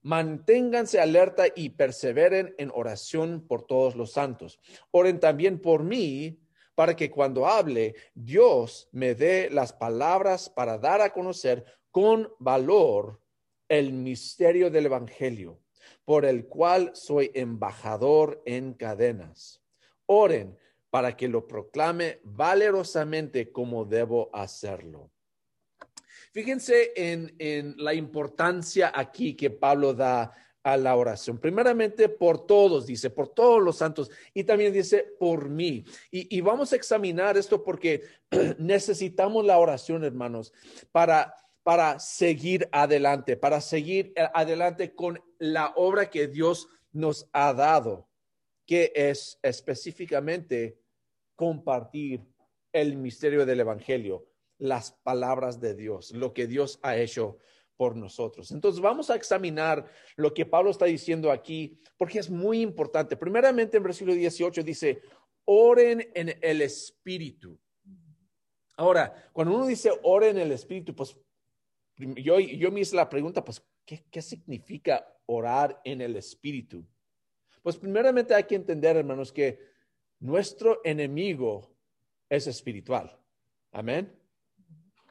[0.00, 4.58] Manténganse alerta y perseveren en oración por todos los santos.
[4.92, 6.40] Oren también por mí
[6.74, 13.20] para que cuando hable, Dios me dé las palabras para dar a conocer con valor
[13.68, 15.60] el misterio del Evangelio,
[16.04, 19.62] por el cual soy embajador en cadenas.
[20.06, 20.58] Oren
[20.90, 25.10] para que lo proclame valerosamente como debo hacerlo.
[26.32, 31.38] Fíjense en, en la importancia aquí que Pablo da a la oración.
[31.38, 35.84] Primeramente, por todos, dice, por todos los santos, y también dice, por mí.
[36.10, 38.02] Y, vamos a examinar esto porque
[38.58, 40.52] necesitamos la oración, hermanos,
[40.92, 47.52] para, para seguir adelante, para seguir eh, adelante con la obra que Dios nos ha
[47.52, 48.08] dado,
[48.66, 50.78] que es específicamente
[51.34, 52.24] compartir
[52.72, 54.26] el misterio del Evangelio,
[54.58, 57.38] las palabras de Dios, lo que Dios ha hecho
[57.76, 58.50] por nosotros.
[58.50, 63.16] Entonces vamos a examinar lo que Pablo está diciendo aquí, porque es muy importante.
[63.16, 65.00] Primeramente en versículo 18 dice,
[65.46, 67.58] oren en el Espíritu.
[68.76, 71.16] Ahora, cuando uno dice oren en el Espíritu, pues
[72.16, 76.84] yo, yo me hice la pregunta, pues, ¿qué, ¿qué significa orar en el Espíritu?
[77.62, 79.60] Pues primeramente hay que entender, hermanos, que
[80.18, 81.74] nuestro enemigo
[82.28, 83.18] es espiritual.
[83.72, 84.12] Amén.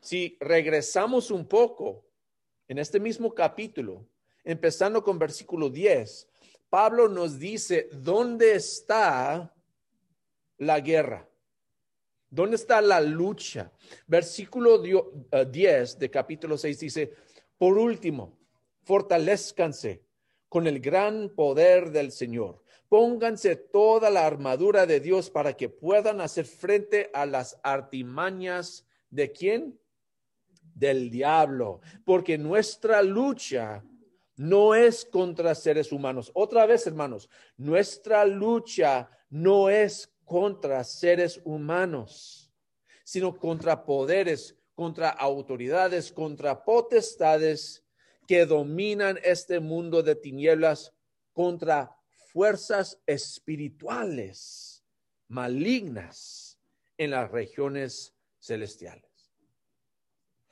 [0.01, 2.05] Si regresamos un poco
[2.67, 4.07] en este mismo capítulo,
[4.43, 6.27] empezando con versículo 10,
[6.69, 9.53] Pablo nos dice, ¿dónde está
[10.57, 11.28] la guerra?
[12.29, 13.71] ¿Dónde está la lucha?
[14.07, 17.13] Versículo 10 eh, de capítulo 6 dice,
[17.57, 18.37] por último,
[18.83, 20.03] fortalezcanse
[20.47, 22.63] con el gran poder del Señor.
[22.87, 29.31] Pónganse toda la armadura de Dios para que puedan hacer frente a las artimañas de
[29.31, 29.79] quién?
[30.79, 33.83] del diablo, porque nuestra lucha
[34.37, 36.31] no es contra seres humanos.
[36.33, 42.53] Otra vez, hermanos, nuestra lucha no es contra seres humanos,
[43.03, 47.83] sino contra poderes, contra autoridades, contra potestades
[48.27, 50.93] que dominan este mundo de tinieblas,
[51.33, 51.97] contra
[52.31, 54.85] fuerzas espirituales
[55.29, 56.59] malignas
[56.95, 59.33] en las regiones celestiales.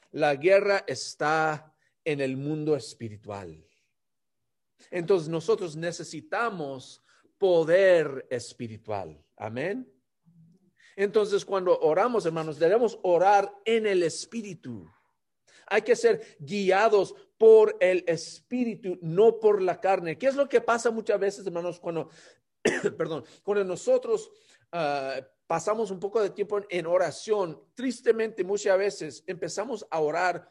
[0.10, 1.72] La guerra está
[2.04, 3.64] en el mundo espiritual.
[4.90, 7.04] Entonces nosotros necesitamos
[7.38, 9.24] poder espiritual.
[9.38, 9.92] Amén.
[10.96, 14.90] Entonces cuando oramos, hermanos, debemos orar en el espíritu.
[15.68, 20.18] Hay que ser guiados por el espíritu, no por la carne.
[20.18, 22.10] ¿Qué es lo que pasa muchas veces, hermanos, cuando,
[22.98, 24.32] perdón, cuando nosotros
[24.74, 30.50] uh, pasamos un poco de tiempo en oración, tristemente muchas veces empezamos a orar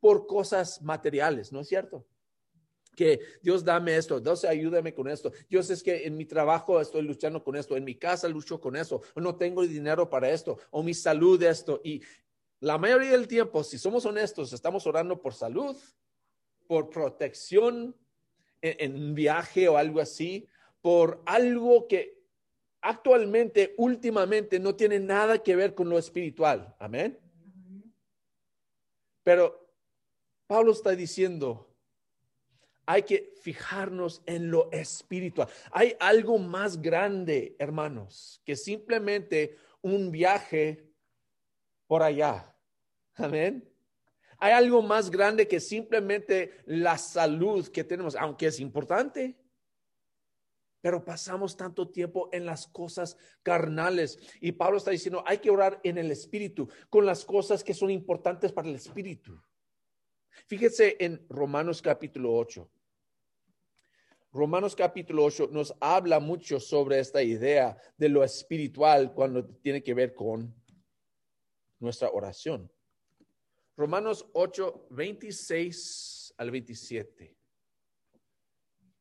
[0.00, 2.06] por cosas materiales, ¿no es cierto?
[2.94, 5.32] Que Dios dame esto, Dios ayúdame con esto.
[5.48, 8.76] Dios es que en mi trabajo estoy luchando con esto, en mi casa lucho con
[8.76, 11.80] eso, o no tengo dinero para esto, o mi salud esto.
[11.82, 12.02] Y
[12.60, 15.76] la mayoría del tiempo, si somos honestos, estamos orando por salud,
[16.66, 17.96] por protección
[18.60, 20.46] en, en un viaje o algo así,
[20.82, 22.22] por algo que
[22.82, 26.74] actualmente, últimamente, no tiene nada que ver con lo espiritual.
[26.78, 27.18] Amén.
[29.22, 29.72] Pero
[30.46, 31.71] Pablo está diciendo,
[32.86, 35.48] hay que fijarnos en lo espiritual.
[35.70, 40.88] Hay algo más grande, hermanos, que simplemente un viaje
[41.86, 42.54] por allá.
[43.14, 43.68] Amén.
[44.38, 49.36] Hay algo más grande que simplemente la salud que tenemos, aunque es importante
[50.82, 54.18] pero pasamos tanto tiempo en las cosas carnales.
[54.40, 57.90] Y Pablo está diciendo, hay que orar en el espíritu, con las cosas que son
[57.90, 59.40] importantes para el espíritu.
[60.46, 62.70] Fíjese en Romanos capítulo 8.
[64.32, 69.92] Romanos capítulo 8 nos habla mucho sobre esta idea de lo espiritual cuando tiene que
[69.92, 70.54] ver con
[71.78, 72.70] nuestra oración.
[73.76, 77.36] Romanos 8, 26 al 27.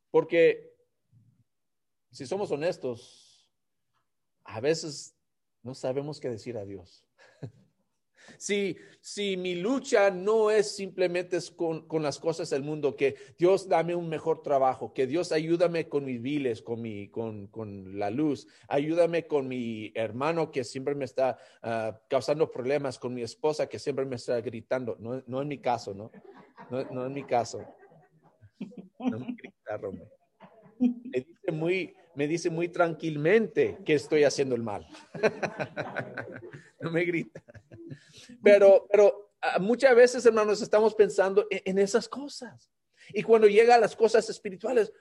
[0.10, 0.74] Porque
[2.12, 3.50] si somos honestos,
[4.44, 5.16] a veces
[5.64, 7.06] no sabemos qué decir a Dios.
[8.38, 13.68] Si, si mi lucha no es simplemente con, con, las cosas del mundo, que Dios
[13.68, 18.10] dame un mejor trabajo, que Dios ayúdame con mis viles, con, mi, con, con la
[18.10, 23.68] luz, ayúdame con mi hermano que siempre me está uh, causando problemas, con mi esposa
[23.68, 24.96] que siempre me está gritando.
[25.00, 26.12] No, no en mi caso, ¿no?
[26.70, 27.66] No, no en mi caso.
[29.00, 30.08] No me grita, Romeo.
[30.80, 34.88] Me dice muy, me dice muy tranquilamente que estoy haciendo el mal.
[36.80, 37.44] no me grita.
[38.44, 42.72] Pero, pero ah, muchas veces, hermanos, estamos pensando en, esas cosas.
[43.10, 44.92] Y cuando llega a las cosas espirituales,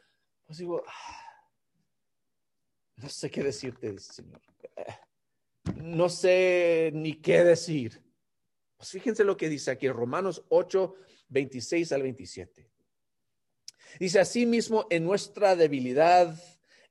[0.46, 1.50] pues digo, ah,
[2.96, 4.40] no sé qué decirte, Señor.
[5.76, 8.02] No sé ni qué decir.
[8.76, 10.94] Pues fíjense lo que dice aquí, Romanos 8,
[11.28, 12.70] 26 al 27.
[13.98, 16.34] Dice, así mismo en nuestra debilidad,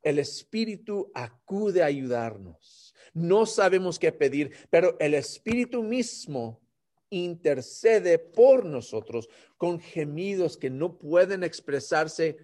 [0.03, 2.93] el Espíritu acude a ayudarnos.
[3.13, 6.61] No sabemos qué pedir, pero el Espíritu mismo
[7.09, 12.37] intercede por nosotros con gemidos que no pueden expresarse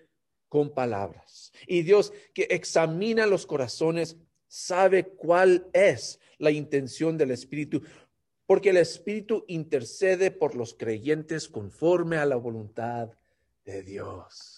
[0.50, 1.52] con palabras.
[1.68, 7.82] Y Dios que examina los corazones sabe cuál es la intención del Espíritu,
[8.46, 13.10] porque el Espíritu intercede por los creyentes conforme a la voluntad
[13.66, 14.55] de Dios.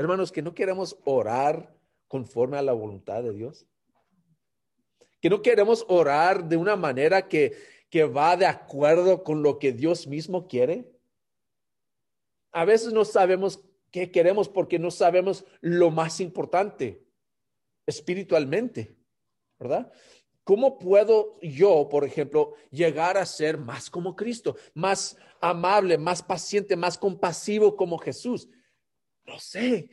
[0.00, 1.76] Hermanos, que no queremos orar
[2.08, 3.66] conforme a la voluntad de Dios.
[5.20, 7.52] Que no queremos orar de una manera que,
[7.90, 10.90] que va de acuerdo con lo que Dios mismo quiere.
[12.50, 17.04] A veces no sabemos qué queremos porque no sabemos lo más importante
[17.84, 18.96] espiritualmente,
[19.58, 19.92] ¿verdad?
[20.44, 26.74] ¿Cómo puedo yo, por ejemplo, llegar a ser más como Cristo, más amable, más paciente,
[26.74, 28.48] más compasivo como Jesús?
[29.30, 29.88] No sé.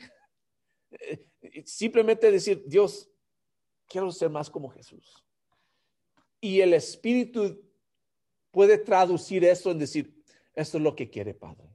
[0.89, 3.07] Eh, simplemente decir, Dios,
[3.87, 5.23] quiero ser más como Jesús.
[6.41, 7.61] Y el Espíritu
[8.49, 10.23] puede traducir eso en decir,
[10.55, 11.69] esto es lo que quiere Padre.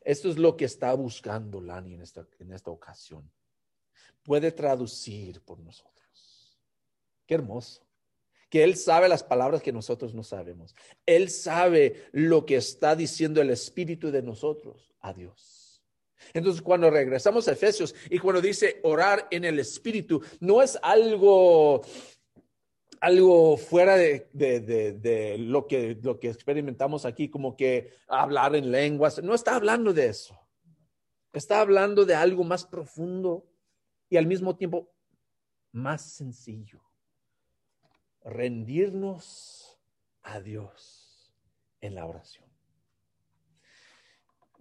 [0.00, 3.30] Esto es lo que está buscando Lani en esta, en esta ocasión.
[4.24, 6.58] Puede traducir por nosotros.
[7.24, 7.86] Qué hermoso.
[8.48, 10.74] Que Él sabe las palabras que nosotros no sabemos.
[11.06, 15.59] Él sabe lo que está diciendo el Espíritu de nosotros a Dios.
[16.32, 21.82] Entonces, cuando regresamos a Efesios y cuando dice orar en el Espíritu, no es algo,
[23.00, 29.22] algo fuera de, de, lo, que, lo que experimentamos aquí, como que hablar en lenguas.
[29.22, 30.38] No está hablando de eso.
[31.32, 33.46] Está hablando de algo más profundo
[34.08, 34.92] y al mismo tiempo
[35.72, 36.82] más sencillo.
[38.22, 39.78] Rendirnos
[40.22, 41.32] a Dios
[41.80, 42.49] en la oración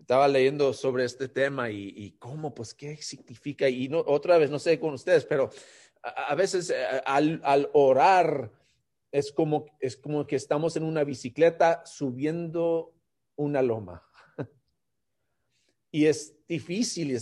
[0.09, 3.69] estaba leyendo sobre este tema y, cómo, pues, qué significa.
[3.69, 5.51] Y no, otra vez, no sé con ustedes, pero
[6.01, 8.51] a, veces eh, al, al, orar
[9.11, 12.91] es como, es como que estamos en una bicicleta subiendo
[13.35, 14.03] una loma.
[15.91, 17.15] y es difícil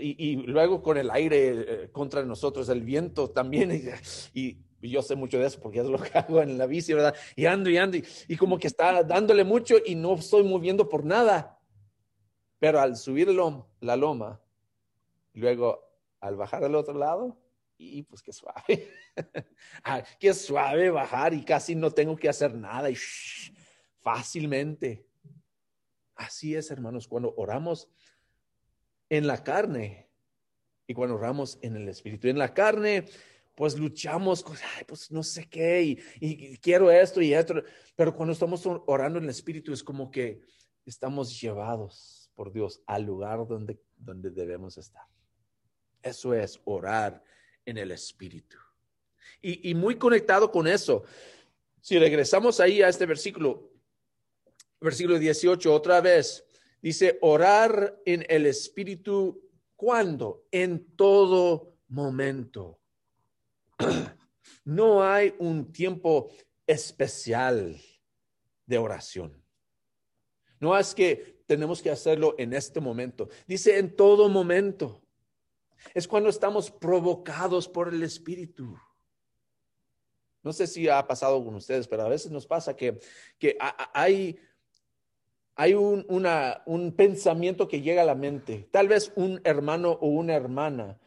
[0.00, 3.70] y, y, luego con el aire eh, contra nosotros, el viento también.
[4.34, 7.14] Y, yo sé mucho de eso porque es lo que hago en la bici, ¿verdad?
[7.36, 11.04] Y ando y ando y como que está dándole mucho y no estoy moviendo por
[11.04, 11.55] nada.
[12.66, 14.42] Pero al subir la loma,
[15.34, 15.88] luego
[16.18, 17.40] al bajar al otro lado,
[17.78, 18.90] y pues qué suave.
[19.84, 22.96] Ah, qué suave bajar y casi no tengo que hacer nada y
[24.02, 25.06] fácilmente.
[26.16, 27.88] Así es, hermanos, cuando oramos
[29.08, 30.10] en la carne
[30.88, 32.26] y cuando oramos en el espíritu.
[32.26, 33.06] En la carne,
[33.54, 34.56] pues luchamos con,
[34.88, 37.62] pues no sé qué, y, y quiero esto y esto,
[37.94, 40.40] pero cuando estamos orando en el espíritu es como que
[40.84, 45.06] estamos llevados por Dios al lugar donde, donde debemos estar.
[46.02, 47.24] Eso es orar
[47.64, 48.56] en el Espíritu.
[49.42, 51.02] Y, y muy conectado con eso,
[51.80, 53.72] si regresamos ahí a este versículo,
[54.80, 56.44] versículo 18, otra vez,
[56.80, 59.42] dice, orar en el Espíritu,
[59.74, 60.46] ¿cuándo?
[60.52, 62.78] En todo momento.
[64.64, 66.28] No hay un tiempo
[66.66, 67.80] especial
[68.66, 69.40] de oración.
[70.58, 73.28] No es que tenemos que hacerlo en este momento.
[73.46, 75.02] Dice en todo momento.
[75.94, 78.76] Es cuando estamos provocados por el Espíritu.
[80.42, 82.98] No sé si ha pasado con ustedes, pero a veces nos pasa que,
[83.38, 83.56] que
[83.92, 84.38] hay,
[85.54, 86.06] hay un,
[86.66, 90.98] un pensamiento que llega a la mente, tal vez un hermano o una hermana,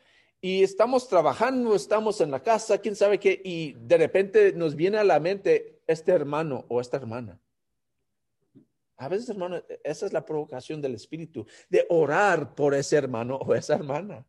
[0.42, 4.98] y estamos trabajando, estamos en la casa, quién sabe qué, y de repente nos viene
[4.98, 7.40] a la mente este hermano o esta hermana.
[9.00, 13.38] A veces, hermano, e, esa es la provocación del Espíritu, de orar por ese hermano
[13.38, 14.28] o esa hermana.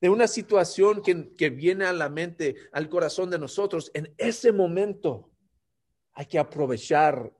[0.00, 5.30] De una situación que, viene a la mente, al corazón de nosotros, en ese momento
[6.12, 7.32] hay que aprovechar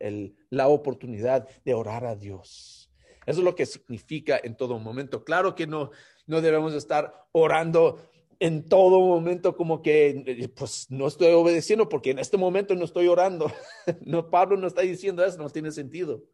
[0.51, 2.91] la oportunidad de orar a Dios.
[3.27, 5.25] Eso es lo que significa en todo momento.
[5.25, 5.91] Claro que no,
[6.27, 7.99] no debemos estar orando
[8.41, 12.85] en todo momento como que, eh, pues no estoy obedeciendo porque en este momento no
[12.85, 13.53] estoy orando.
[14.01, 16.25] No, Pablo no está diciendo eso, no tiene sentido.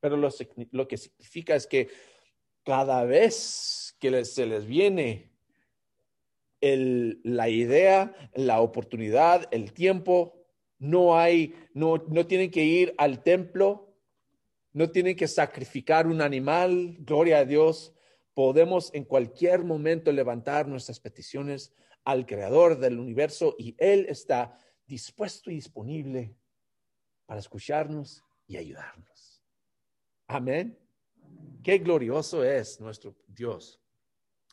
[0.00, 1.88] Pero lo, que significa es que
[2.64, 5.32] cada vez que se les viene
[6.60, 10.34] la idea, la oportunidad, el tiempo,
[10.78, 13.96] no hay, no, no tienen que ir al templo,
[14.72, 17.92] no tienen que sacrificar un animal, gloria a Dios.
[18.34, 21.72] Podemos en cualquier momento levantar nuestras peticiones
[22.04, 26.36] al creador del universo y Él está dispuesto y disponible
[27.26, 29.37] para escucharnos y ayudarnos.
[30.30, 30.78] Amén.
[31.64, 33.80] Qué glorioso es nuestro Dios,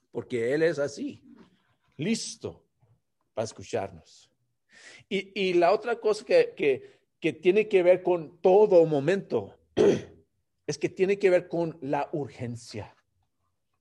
[0.10, 1.22] porque Él es así,
[1.98, 2.64] listo
[3.34, 4.32] para escucharnos.
[5.10, 9.60] Y, la otra cosa que, que tiene que ver con todo momento,
[10.68, 12.96] es que tiene que ver con la urgencia.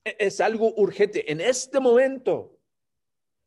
[0.05, 2.59] E, es algo urgente en este momento.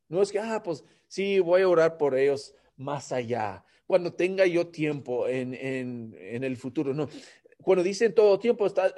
[0.07, 4.45] No es que, ah, pues sí, voy a orar por ellos más allá, cuando tenga
[4.45, 5.53] yo tiempo en,
[6.13, 6.93] el futuro.
[6.93, 7.07] No,
[7.63, 8.93] cuando dicen todo tiempo, está,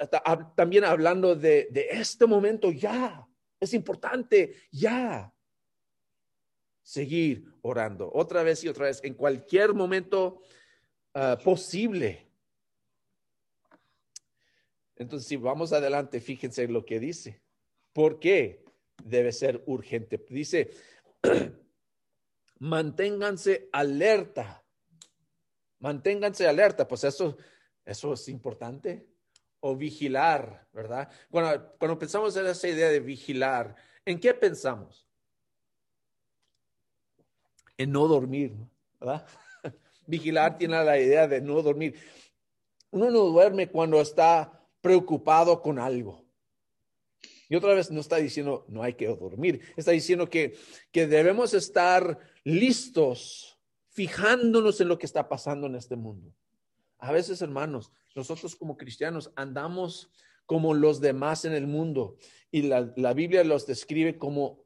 [0.54, 3.26] también hablando de, este momento ya.
[3.58, 5.32] Es importante ya
[6.82, 10.40] seguir orando otra vez y otra vez en cualquier momento
[11.14, 12.26] ah, posible.
[14.96, 17.42] Entonces, si vamos adelante, fíjense lo que dice.
[17.92, 18.64] ¿Por qué
[19.02, 20.24] debe ser urgente?
[20.28, 20.70] Dice,
[22.58, 24.62] manténganse alerta.
[25.78, 27.38] Manténganse alerta, pues eso,
[27.90, 29.04] eso es importante.
[29.58, 31.10] O vigilar, ¿verdad?
[31.28, 33.74] Cuando, cuando pensamos en esa idea de vigilar,
[34.04, 35.06] ¿en qué pensamos?
[37.76, 38.54] En no dormir,
[39.00, 39.26] ¿verdad?
[40.06, 41.96] Vigilar tiene la idea de no dormir.
[42.92, 46.24] Uno no duerme cuando está preocupado con algo.
[47.48, 50.56] Y otra vez no está diciendo no hay que dormir, está diciendo que,
[50.92, 56.32] que debemos estar listos, fijándonos en lo que está pasando en este mundo.
[57.00, 60.10] A veces, hermanos, nosotros como cristianos andamos
[60.46, 62.16] como los demás en el mundo
[62.50, 64.64] y la, Biblia los describe como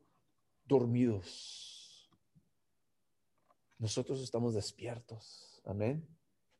[0.64, 2.11] dormidos.
[3.78, 5.61] Nosotros estamos despiertos.
[5.64, 6.07] Amén.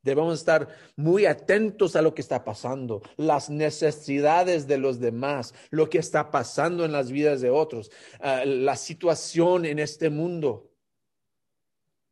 [0.03, 5.89] Debemos estar muy atentos a lo que está pasando, las necesidades de los demás, lo
[5.89, 10.71] que está pasando en las vidas de otros, ah, la situación en este mundo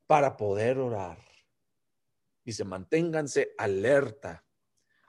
[0.07, 1.32] para poder orar.
[2.45, 4.45] Dice, manténganse alerta,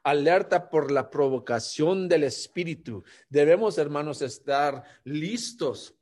[0.04, 3.04] alerta por la provocación del Espíritu.
[3.30, 5.96] Debemos, hermanos, estar listos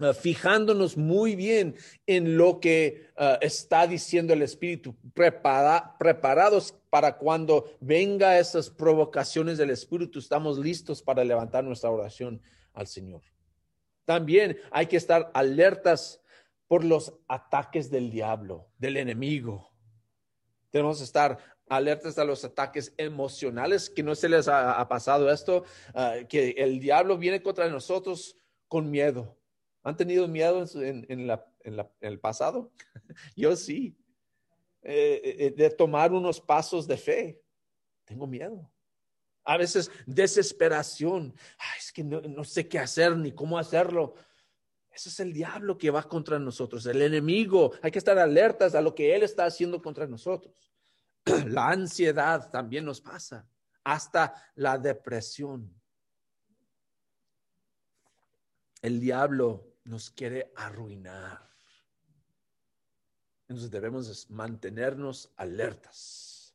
[0.00, 1.74] Uh, fijándonos muy bien
[2.06, 9.68] en lo que uh, está diciendo el Espíritu, preparados para cuando venga esas provocaciones del
[9.68, 12.40] Espíritu, estamos listos para levantar nuestra oración
[12.72, 13.20] al Señor.
[14.06, 16.22] También hay que estar alertas
[16.66, 19.69] por los ataques del diablo, del enemigo.
[20.70, 25.64] Tenemos que estar alertas a los ataques emocionales, que no se les ha, pasado esto,
[25.94, 28.36] uh, que el diablo viene contra nosotros
[28.68, 29.40] con miedo
[29.82, 31.30] ¿Han tenido miedo en,
[32.00, 32.70] el pasado?
[33.36, 33.96] Yo sí.
[34.82, 37.42] Eh, eh, eh, de tomar unos pasos de fe.
[38.04, 38.70] Tengo miedo.
[39.44, 41.34] A veces desesperación.
[41.78, 44.14] es que no, sé qué hacer ni cómo hacerlo.
[44.92, 47.72] Ese es el diablo que va contra nosotros, el enemigo.
[47.82, 50.72] Hay que estar alertas a lo que él está haciendo contra nosotros.
[51.46, 53.48] La ansiedad también nos pasa,
[53.84, 55.72] hasta la depresión.
[58.82, 61.48] El diablo nos quiere arruinar.
[63.48, 66.54] Entonces debemos mantenernos alertas.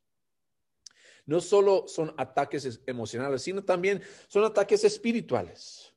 [1.25, 5.93] No solo son ataques emocionales, sino también son ataques espirituales.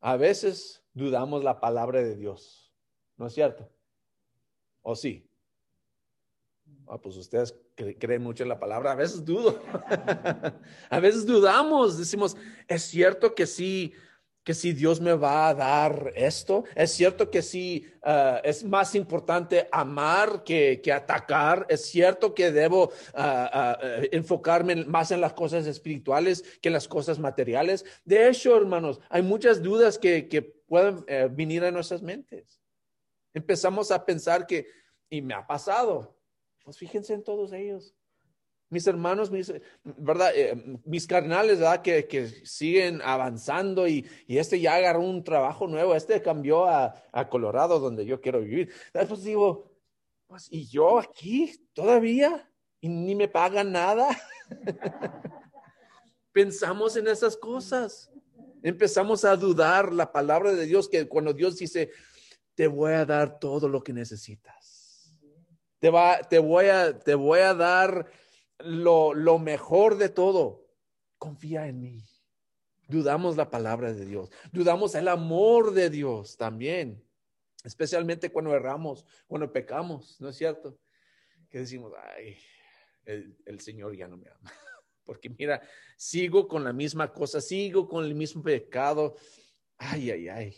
[0.00, 2.72] A veces dudamos la palabra de Dios,
[3.18, 3.70] ¿no es cierto?
[4.80, 5.28] ¿O sí?
[6.88, 7.54] Ah, pues ustedes
[7.98, 9.60] creen mucho en la palabra, a veces dudo.
[10.90, 12.36] a veces dudamos, decimos,
[12.66, 13.92] es cierto que sí
[14.46, 16.62] que si Dios me va a dar esto.
[16.76, 21.66] Es cierto que si ah, es más importante amar que, atacar.
[21.68, 23.78] Es cierto que debo ah, ah,
[24.12, 27.84] enfocarme más en las cosas espirituales que en las cosas materiales.
[28.04, 32.60] De hecho, hermanos, hay muchas dudas que, que pueden eh, venir a nuestras mentes.
[33.34, 34.68] Empezamos a pensar que,
[35.10, 36.16] y me ha pasado,
[36.62, 37.95] pues fíjense en todos ellos
[38.68, 39.52] mis hermanos, mis,
[39.84, 40.32] ¿verdad?
[40.34, 41.82] Eh, mis carnales, ¿verdad?
[41.82, 46.94] Que, que siguen avanzando y, y, este ya agarró un trabajo nuevo, este cambió a,
[47.12, 48.72] a Colorado, donde yo quiero vivir.
[48.92, 49.76] Después digo,
[50.26, 52.50] pues, ¿y yo aquí todavía?
[52.80, 54.08] ¿Y ni me pagan nada?
[56.32, 58.10] Pensamos en esas cosas.
[58.62, 61.90] Empezamos a dudar la palabra de Dios, que cuando Dios dice,
[62.54, 65.14] te voy a dar todo lo que necesitas.
[65.78, 68.10] Te, va, te, voy, a, te voy a dar
[68.58, 70.66] lo, mejor de todo,
[71.18, 72.04] confía en mí.
[72.88, 77.02] Dudamos la palabra de Dios, dudamos el amor de Dios también,
[77.64, 80.78] especialmente cuando erramos, cuando pecamos, ¿no es cierto?
[81.50, 82.36] Que decimos, ay,
[83.04, 84.52] el, el Señor ya no me ama.
[85.04, 85.62] Porque mira,
[85.96, 89.16] sigo con la misma cosa, sigo con el mismo pecado.
[89.78, 90.56] Ay, ay, ay.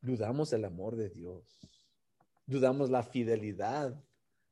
[0.00, 1.44] Dudamos el amor de Dios.
[2.46, 3.98] Dudamos la fidelidad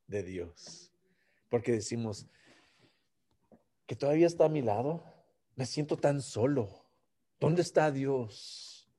[0.07, 0.93] de Dios.
[1.49, 2.26] Porque decimos,
[3.93, 5.05] que todavía está a mi lado.
[5.55, 6.86] Me siento tan solo.
[7.38, 8.90] ¿Dónde está Dios?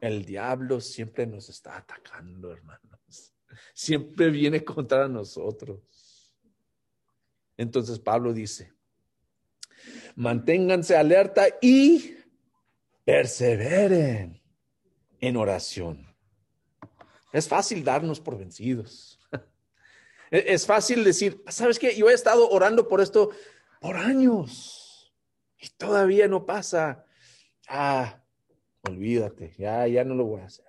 [0.00, 3.34] El diablo siempre nos está atacando, hermanos.
[3.74, 6.32] Siempre viene contra nosotros.
[7.56, 8.72] Entonces Pablo dice,
[10.14, 12.18] manténganse alerta y
[13.04, 14.40] perseveren
[15.20, 16.06] en oración.
[17.32, 19.18] Es fácil darnos por vencidos.
[20.30, 21.94] Es fácil decir, ¿sabes qué?
[21.94, 23.32] Yo he estado orando por esto
[23.82, 25.12] por años
[25.58, 27.04] y todavía no pasa.
[27.68, 28.22] Ah,
[28.82, 30.64] olvídate, ya, ya no lo voy a hacer.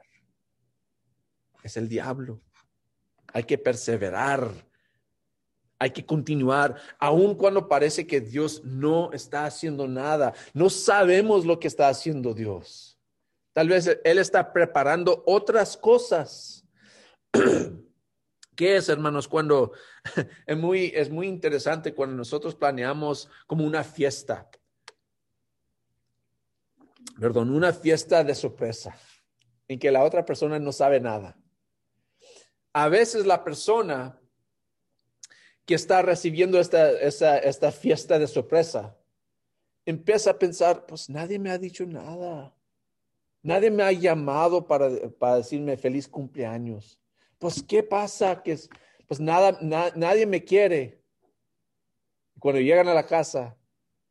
[1.62, 2.42] Es el diablo.
[3.32, 4.52] Hay que perseverar.
[5.80, 10.34] Hay que continuar, aun cuando parece que Dios no está haciendo nada.
[10.54, 12.98] No sabemos lo que está haciendo Dios.
[13.52, 16.66] Tal vez Él está preparando otras cosas.
[18.56, 19.28] ¿Qué es, hermanos?
[19.28, 19.74] Cuando
[20.46, 24.50] es muy, es muy interesante cuando nosotros planeamos como una fiesta.
[27.20, 28.98] Perdón, una fiesta de sorpresa
[29.68, 31.38] en que la otra persona no sabe nada.
[32.74, 34.20] A veces la persona
[35.66, 38.98] que está recibiendo esta, esta, esta fiesta de sorpresa
[39.86, 42.56] empieza a pensar, pues nadie me ha dicho nada.
[43.42, 44.90] Nadie me ha llamado para,
[45.20, 47.03] para decirme feliz cumpleaños
[47.44, 48.42] pues, ¿qué pasa?
[48.42, 48.58] Que
[49.06, 51.04] pues nada, nadie me quiere.
[52.40, 53.58] Cuando llegan a la casa,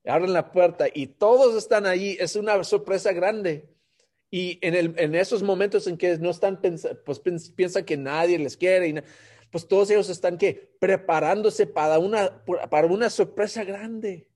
[0.05, 3.75] abren la puerta y todos están allí, es una sorpresa grande.
[4.31, 6.61] Y en, el, en esos momentos en que no están
[7.07, 7.21] pues
[7.57, 8.95] piensan que nadie les quiere, y
[9.51, 14.29] pues todos ellos están que preparándose para una, para una sorpresa grande.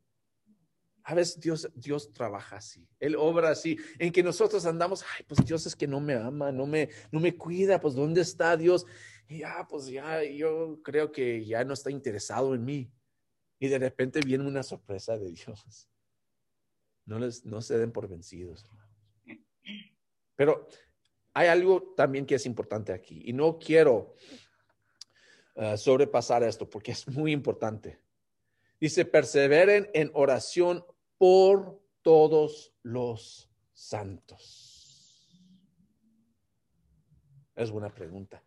[1.08, 5.46] A veces Dios, Dios trabaja así, Él obra así, en que nosotros andamos, ay, pues
[5.46, 8.84] Dios es que no me ama, no me, no me cuida, pues ¿dónde está Dios?
[9.28, 12.90] Y ya, pues ya, yo creo que ya no está interesado en mí.
[13.60, 15.88] Y de repente viene una sorpresa de Dios.
[17.04, 18.68] No, les, no se den por vencidos,
[20.34, 20.66] Pero
[21.34, 24.16] hay algo también que es importante aquí, y no quiero
[25.54, 28.00] uh, sobrepasar esto porque es muy importante.
[28.80, 30.84] Dice, perseveren en oración
[31.18, 34.66] por todos los santos?
[37.54, 38.42] Es buena pregunta.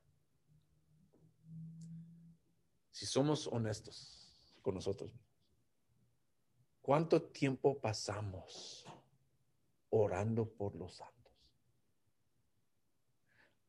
[2.92, 5.12] Si somos honestos con nosotros,
[6.82, 8.86] ¿cuánto tiempo pasamos
[9.90, 11.34] orando por los santos?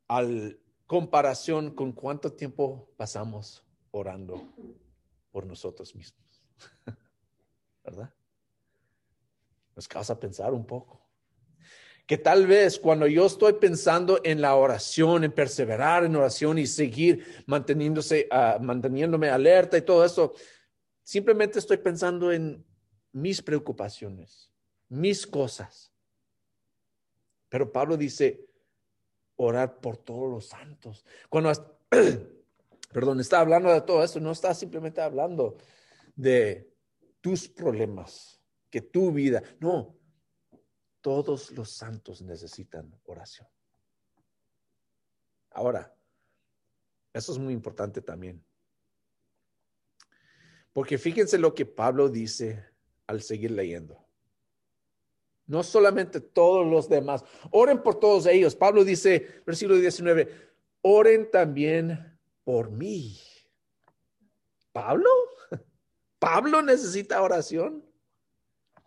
[0.08, 4.52] Al comparación con cuánto tiempo pasamos orando
[5.30, 6.42] por nosotros mismos.
[7.84, 8.12] ¿Verdad?
[9.80, 11.00] Nos causa pensar un poco.
[12.06, 16.66] Que tal vez cuando yo estoy pensando en la oración, en perseverar en oración y
[16.66, 20.34] seguir manteniéndose, ah, manteniéndome alerta y todo eso,
[21.02, 22.62] simplemente estoy pensando en
[23.12, 24.52] mis preocupaciones,
[24.90, 25.90] mis cosas.
[27.48, 28.46] Pero Pablo dice,
[29.36, 31.06] orar por todos los santos.
[31.30, 31.52] Cuando,
[32.92, 35.56] perdón, está hablando de todo esto, no está simplemente hablando
[36.16, 36.70] de
[37.22, 38.39] tus problemas
[38.70, 39.42] que tu vida.
[39.58, 39.96] No,
[41.00, 43.48] todos los santos necesitan oración.
[45.50, 45.94] Ahora,
[47.12, 48.42] eso es muy importante también.
[50.72, 52.64] Porque fíjense lo que Pablo dice
[53.06, 54.06] al seguir leyendo.
[55.46, 58.54] No solamente todos los demás, oren por todos ellos.
[58.54, 60.52] Pablo dice, versículo 19,
[60.82, 63.18] oren también por mí.
[64.72, 65.10] ¿Pablo?
[66.20, 67.89] ¿Pablo necesita oración?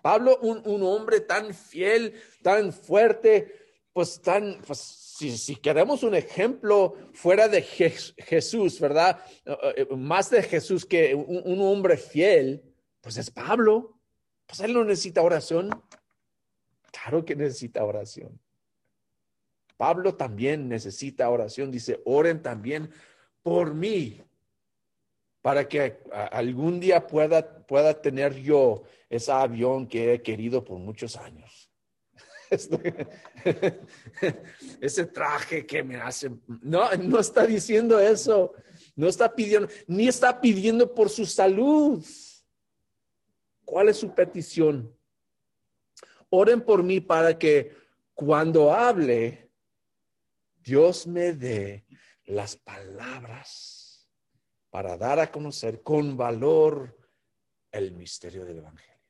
[0.03, 3.55] Pablo, un, hombre tan fiel, tan fuerte,
[3.93, 9.21] pues tan, pues si, queremos un ejemplo fuera de Jesús, ¿verdad?
[9.45, 12.61] Eh, eh, más de Jesús que un, hombre fiel,
[12.99, 13.97] pues es Pablo.
[14.45, 15.69] Pues él no necesita oración.
[16.91, 18.37] Claro que necesita oración.
[19.77, 21.71] Pablo también necesita oración.
[21.71, 22.91] Dice, oren también
[23.41, 24.21] por mí
[25.43, 25.99] para que
[26.31, 31.69] algún día pueda, pueda tener yo ese avión que he querido por muchos años.
[34.79, 36.31] ese traje que me hace,
[36.61, 38.53] no, no está diciendo eso,
[38.95, 42.01] no está pidiendo, ni está pidiendo por su salud.
[43.65, 44.95] ¿Cuál es su petición?
[46.29, 47.75] Oren por mí para que
[48.13, 49.51] cuando hable,
[50.63, 51.85] Dios me dé
[52.23, 53.72] las palabras
[54.74, 56.97] para dar a conocer con valor
[57.71, 59.03] el misterio del Evangelio.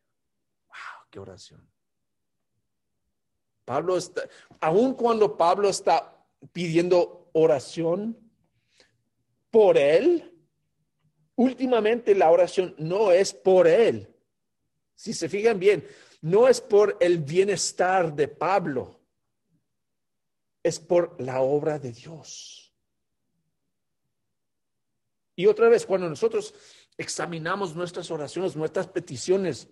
[0.68, 1.07] ¡Wow!
[1.09, 1.72] ¡Qué oración!
[3.64, 4.28] Pablo está,
[4.59, 8.30] aun cuando Pablo está pidiendo oración
[9.49, 10.38] por él,
[11.38, 14.14] últimamente la oración no es por él.
[14.95, 15.88] Si se fijan bien,
[16.20, 18.99] no es por el bienestar de Pablo,
[20.61, 22.62] es por la obra de Dios.
[25.36, 26.53] Y otra vez, cuando nosotros
[26.97, 29.67] examinamos nuestras oraciones, nuestras peticiones,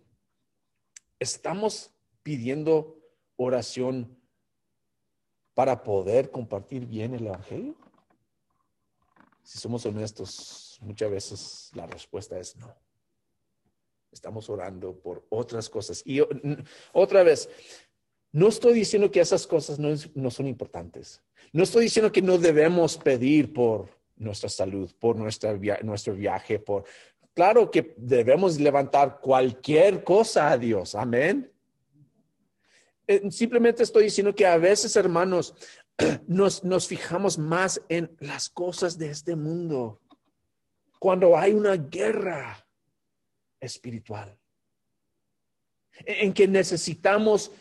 [1.20, 1.92] estamos
[2.24, 2.98] pidiendo
[3.36, 4.18] oración
[5.54, 7.76] para poder compartir bien el Evangelio?
[9.44, 12.74] Si somos honestos, muchas veces la respuesta es no.
[14.12, 16.04] Estamos orando por otras cosas.
[16.06, 16.20] Y
[16.92, 17.50] otra vez,
[18.32, 21.22] no estoy diciendo que esas cosas no, son importantes.
[21.54, 23.90] No estoy diciendo que no debemos pedir por
[24.22, 26.86] nuestra salud, por nuestra, nuestro viaje, por...
[27.34, 30.96] Claro que debemos levantar cualquier cosa a Dios.
[30.96, 31.52] Amén.
[33.08, 35.56] Eh, simplemente estoy diciendo que a veces, hermanos,
[36.28, 40.02] nos, nos fijamos más en las cosas de este mundo.
[41.00, 42.66] Cuando hay una guerra
[43.60, 44.38] espiritual,
[46.06, 47.52] en que necesitamos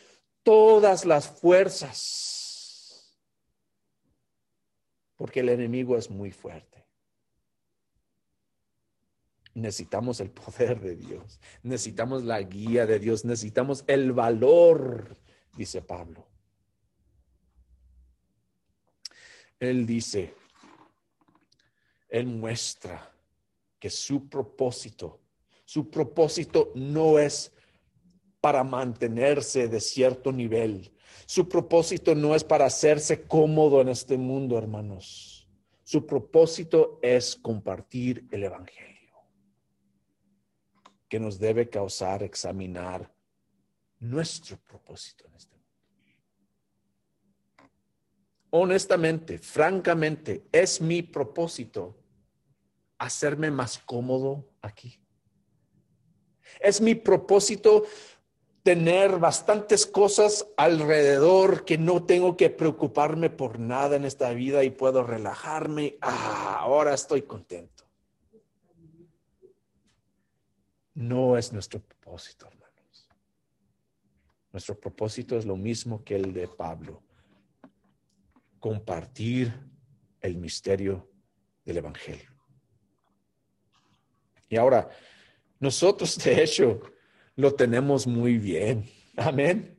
[0.42, 2.39] todas las fuerzas,
[5.20, 6.86] porque el enemigo es muy fuerte.
[9.52, 15.18] Necesitamos el poder de Dios, necesitamos la guía de Dios, necesitamos el valor,
[15.54, 16.26] dice Pablo.
[19.58, 20.32] Él dice,
[22.08, 23.12] Él muestra
[23.78, 25.20] que su propósito,
[25.66, 27.52] su propósito no es
[28.40, 30.90] para mantenerse de cierto nivel.
[31.30, 35.48] Su propósito no es para hacerse cómodo en este mundo, hermanos.
[35.84, 39.14] Su propósito es compartir el Evangelio,
[41.08, 43.14] que nos debe causar examinar
[44.00, 45.70] nuestro propósito en este mundo.
[48.50, 51.96] Honestamente, francamente, es mi propósito
[52.98, 55.00] hacerme más cómodo aquí.
[56.58, 57.84] Es mi propósito
[58.62, 64.70] tener bastantes cosas alrededor que no tengo que preocuparme por nada en esta vida y
[64.70, 65.96] puedo relajarme.
[66.00, 67.84] Ah, ahora estoy contento.
[70.94, 73.08] No es nuestro propósito, hermanos.
[74.52, 77.02] Nuestro propósito es lo mismo que el de Pablo.
[78.58, 79.54] Compartir
[80.20, 81.08] el misterio
[81.64, 82.30] del Evangelio.
[84.50, 84.90] Y ahora,
[85.60, 86.82] nosotros de hecho,
[87.40, 88.88] lo tenemos muy bien.
[89.16, 89.76] Amén.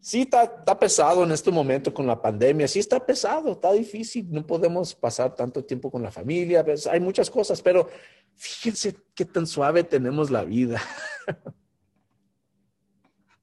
[0.00, 4.46] Sí, está, pesado en este momento con la pandemia, sí está pesado, está difícil, no
[4.46, 7.88] podemos pasar tanto tiempo con la familia, pues, hay muchas cosas, pero
[8.34, 10.78] fíjense qué tan suave tenemos la vida.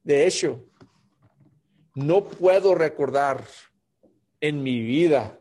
[0.03, 0.63] De hecho,
[1.95, 3.43] no puedo recordar
[4.39, 5.39] en mi vida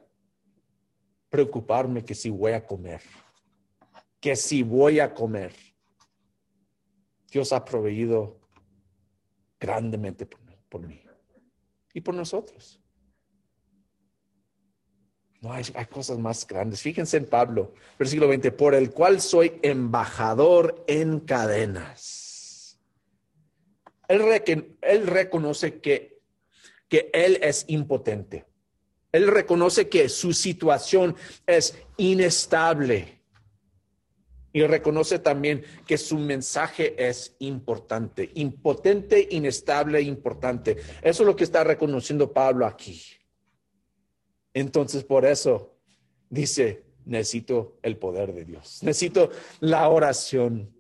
[1.28, 3.02] preocuparme que si voy a comer,
[4.20, 5.52] que si voy a comer.
[7.30, 8.38] Dios ha proveído
[9.58, 11.02] grandemente por, mí
[11.94, 12.80] y por nosotros.
[15.40, 16.82] No hay, cosas más grandes.
[16.82, 22.78] Fíjense en Pablo, versículo 20, por el cual soy embajador en cadenas.
[24.08, 26.20] Él, él reconoce que,
[26.88, 28.44] que él es impotente.
[29.12, 31.16] Él reconoce que su situación
[31.46, 33.19] es inestable
[34.52, 40.76] y reconoce también que su mensaje es importante, impotente, inestable, importante.
[41.02, 43.00] Eso es lo que está reconociendo Pablo aquí.
[44.52, 45.76] Entonces, por eso
[46.28, 49.30] dice, necesito el poder de Dios, necesito
[49.60, 50.74] la oración,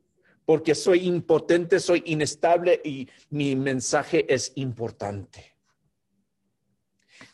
[0.44, 5.54] porque soy impotente, soy inestable y mi mensaje es importante.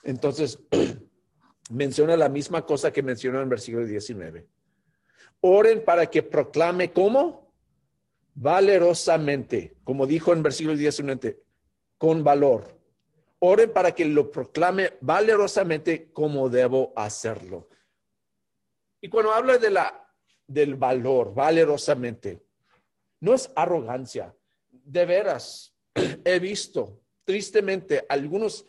[0.03, 0.59] Entonces,
[1.71, 4.47] menciona la misma cosa que mencionó en versículo 19
[5.41, 7.53] Oren para que proclame cómo?
[8.35, 11.43] Valerosamente, como dijo en versículo 19,
[11.99, 12.79] con valor.
[13.39, 17.69] Oren para que lo proclame valerosamente como debo hacerlo.
[19.01, 20.13] Y cuando habla de la,
[20.47, 22.43] del valor, valerosamente,
[23.21, 24.35] no es arrogancia.
[24.71, 25.75] De veras,
[26.25, 28.67] he visto tristemente algunos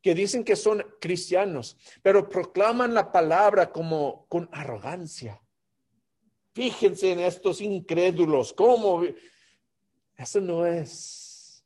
[0.00, 5.40] que dicen que son cristianos, pero proclaman la palabra como con arrogancia.
[6.54, 9.02] Fíjense en estos incrédulos, cómo...
[10.16, 11.64] Eso no es.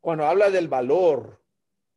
[0.00, 1.38] Cuando habla del valor,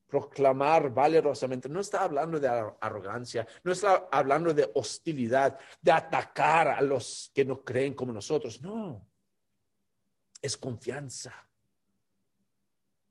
[0.07, 6.81] proclamar valerosamente, no está hablando de arrogancia, no está hablando de hostilidad, de atacar a
[6.81, 9.07] los que no creen como nosotros, no.
[10.41, 11.33] Es confianza.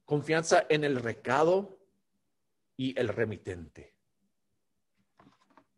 [0.04, 1.78] Confianza en el recado
[2.76, 3.94] y el remitente.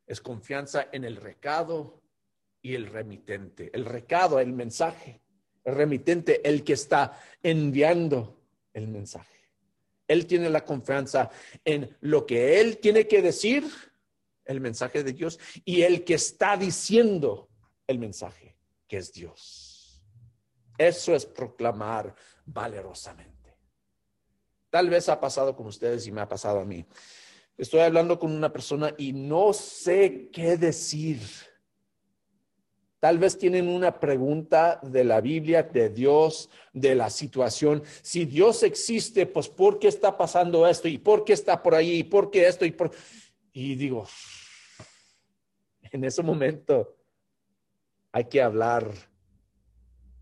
[0.05, 2.03] Es confianza en el recado
[2.63, 3.71] y el remitente.
[3.73, 5.21] El recado, el mensaje.
[5.65, 8.41] El remitente, el que está enviando
[8.73, 9.39] el mensaje.
[10.07, 11.31] Él tiene la confianza
[11.65, 13.65] en lo que él tiene que decir,
[14.47, 17.51] el mensaje de Dios, y el que está diciendo
[17.87, 18.57] el mensaje,
[18.87, 20.03] que es Dios.
[20.79, 22.15] Eso es proclamar
[22.47, 23.59] valerosamente.
[24.71, 26.87] Tal vez ha pasado con ustedes y me ha pasado a mí.
[27.57, 31.21] Estoy hablando con una persona y no sé qué decir.
[33.01, 37.83] Tal vez tienen una pregunta de la Biblia, de Dios, de la situación.
[38.03, 40.89] Si Dios existe, pues ¿por qué está pasando esto?
[40.89, 41.99] ¿Y por qué está por ahí?
[41.99, 42.65] ¿Y por qué esto?
[42.65, 42.75] Y,
[43.53, 44.05] y digo,
[45.83, 46.97] en ese momento
[48.11, 48.91] hay que hablar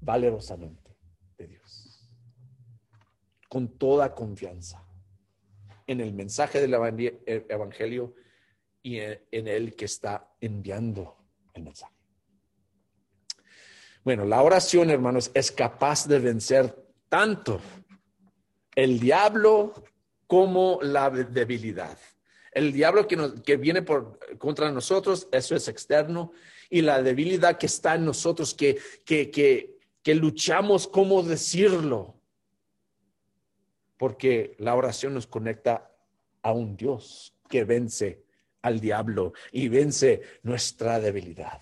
[0.00, 0.98] valerosamente
[1.38, 2.10] de Dios,
[3.48, 4.84] con toda confianza
[5.86, 6.74] en el mensaje del
[7.48, 8.14] Evangelio
[8.82, 11.16] y en el que está enviando
[11.54, 11.95] el mensaje.
[14.06, 16.72] Bueno, la oración, hermanos, es capaz de vencer
[17.08, 17.60] tanto
[18.76, 19.74] el diablo
[20.28, 21.98] como la debilidad.
[22.52, 26.30] El diablo que, que viene por, contra nosotros, eso es externo,
[26.70, 32.14] y la debilidad que está en nosotros, que, que, que, que luchamos, ¿cómo decirlo?
[33.98, 35.90] Porque la oración nos conecta
[36.42, 38.22] a un Dios que vence
[38.62, 41.60] al diablo y vence nuestra debilidad.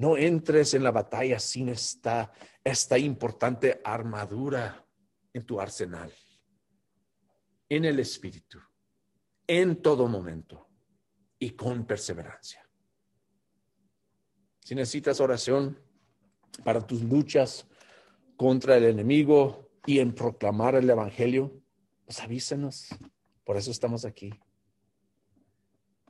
[0.00, 2.32] No entres en la batalla sin esta,
[2.64, 4.82] esta importante armadura
[5.34, 6.10] en tu arsenal,
[7.68, 8.58] en el espíritu,
[9.46, 10.70] en todo momento
[11.38, 12.66] y con perseverancia.
[14.60, 15.78] Si necesitas oración
[16.64, 17.66] para tus luchas
[18.38, 21.60] contra el enemigo y en proclamar el Evangelio,
[22.06, 22.88] pues avísanos.
[23.44, 24.32] Por eso estamos aquí.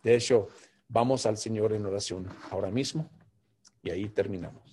[0.04, 0.46] De hecho,
[0.86, 3.10] vamos al Señor en oración ahora mismo.
[3.82, 4.69] Y ahí terminamos.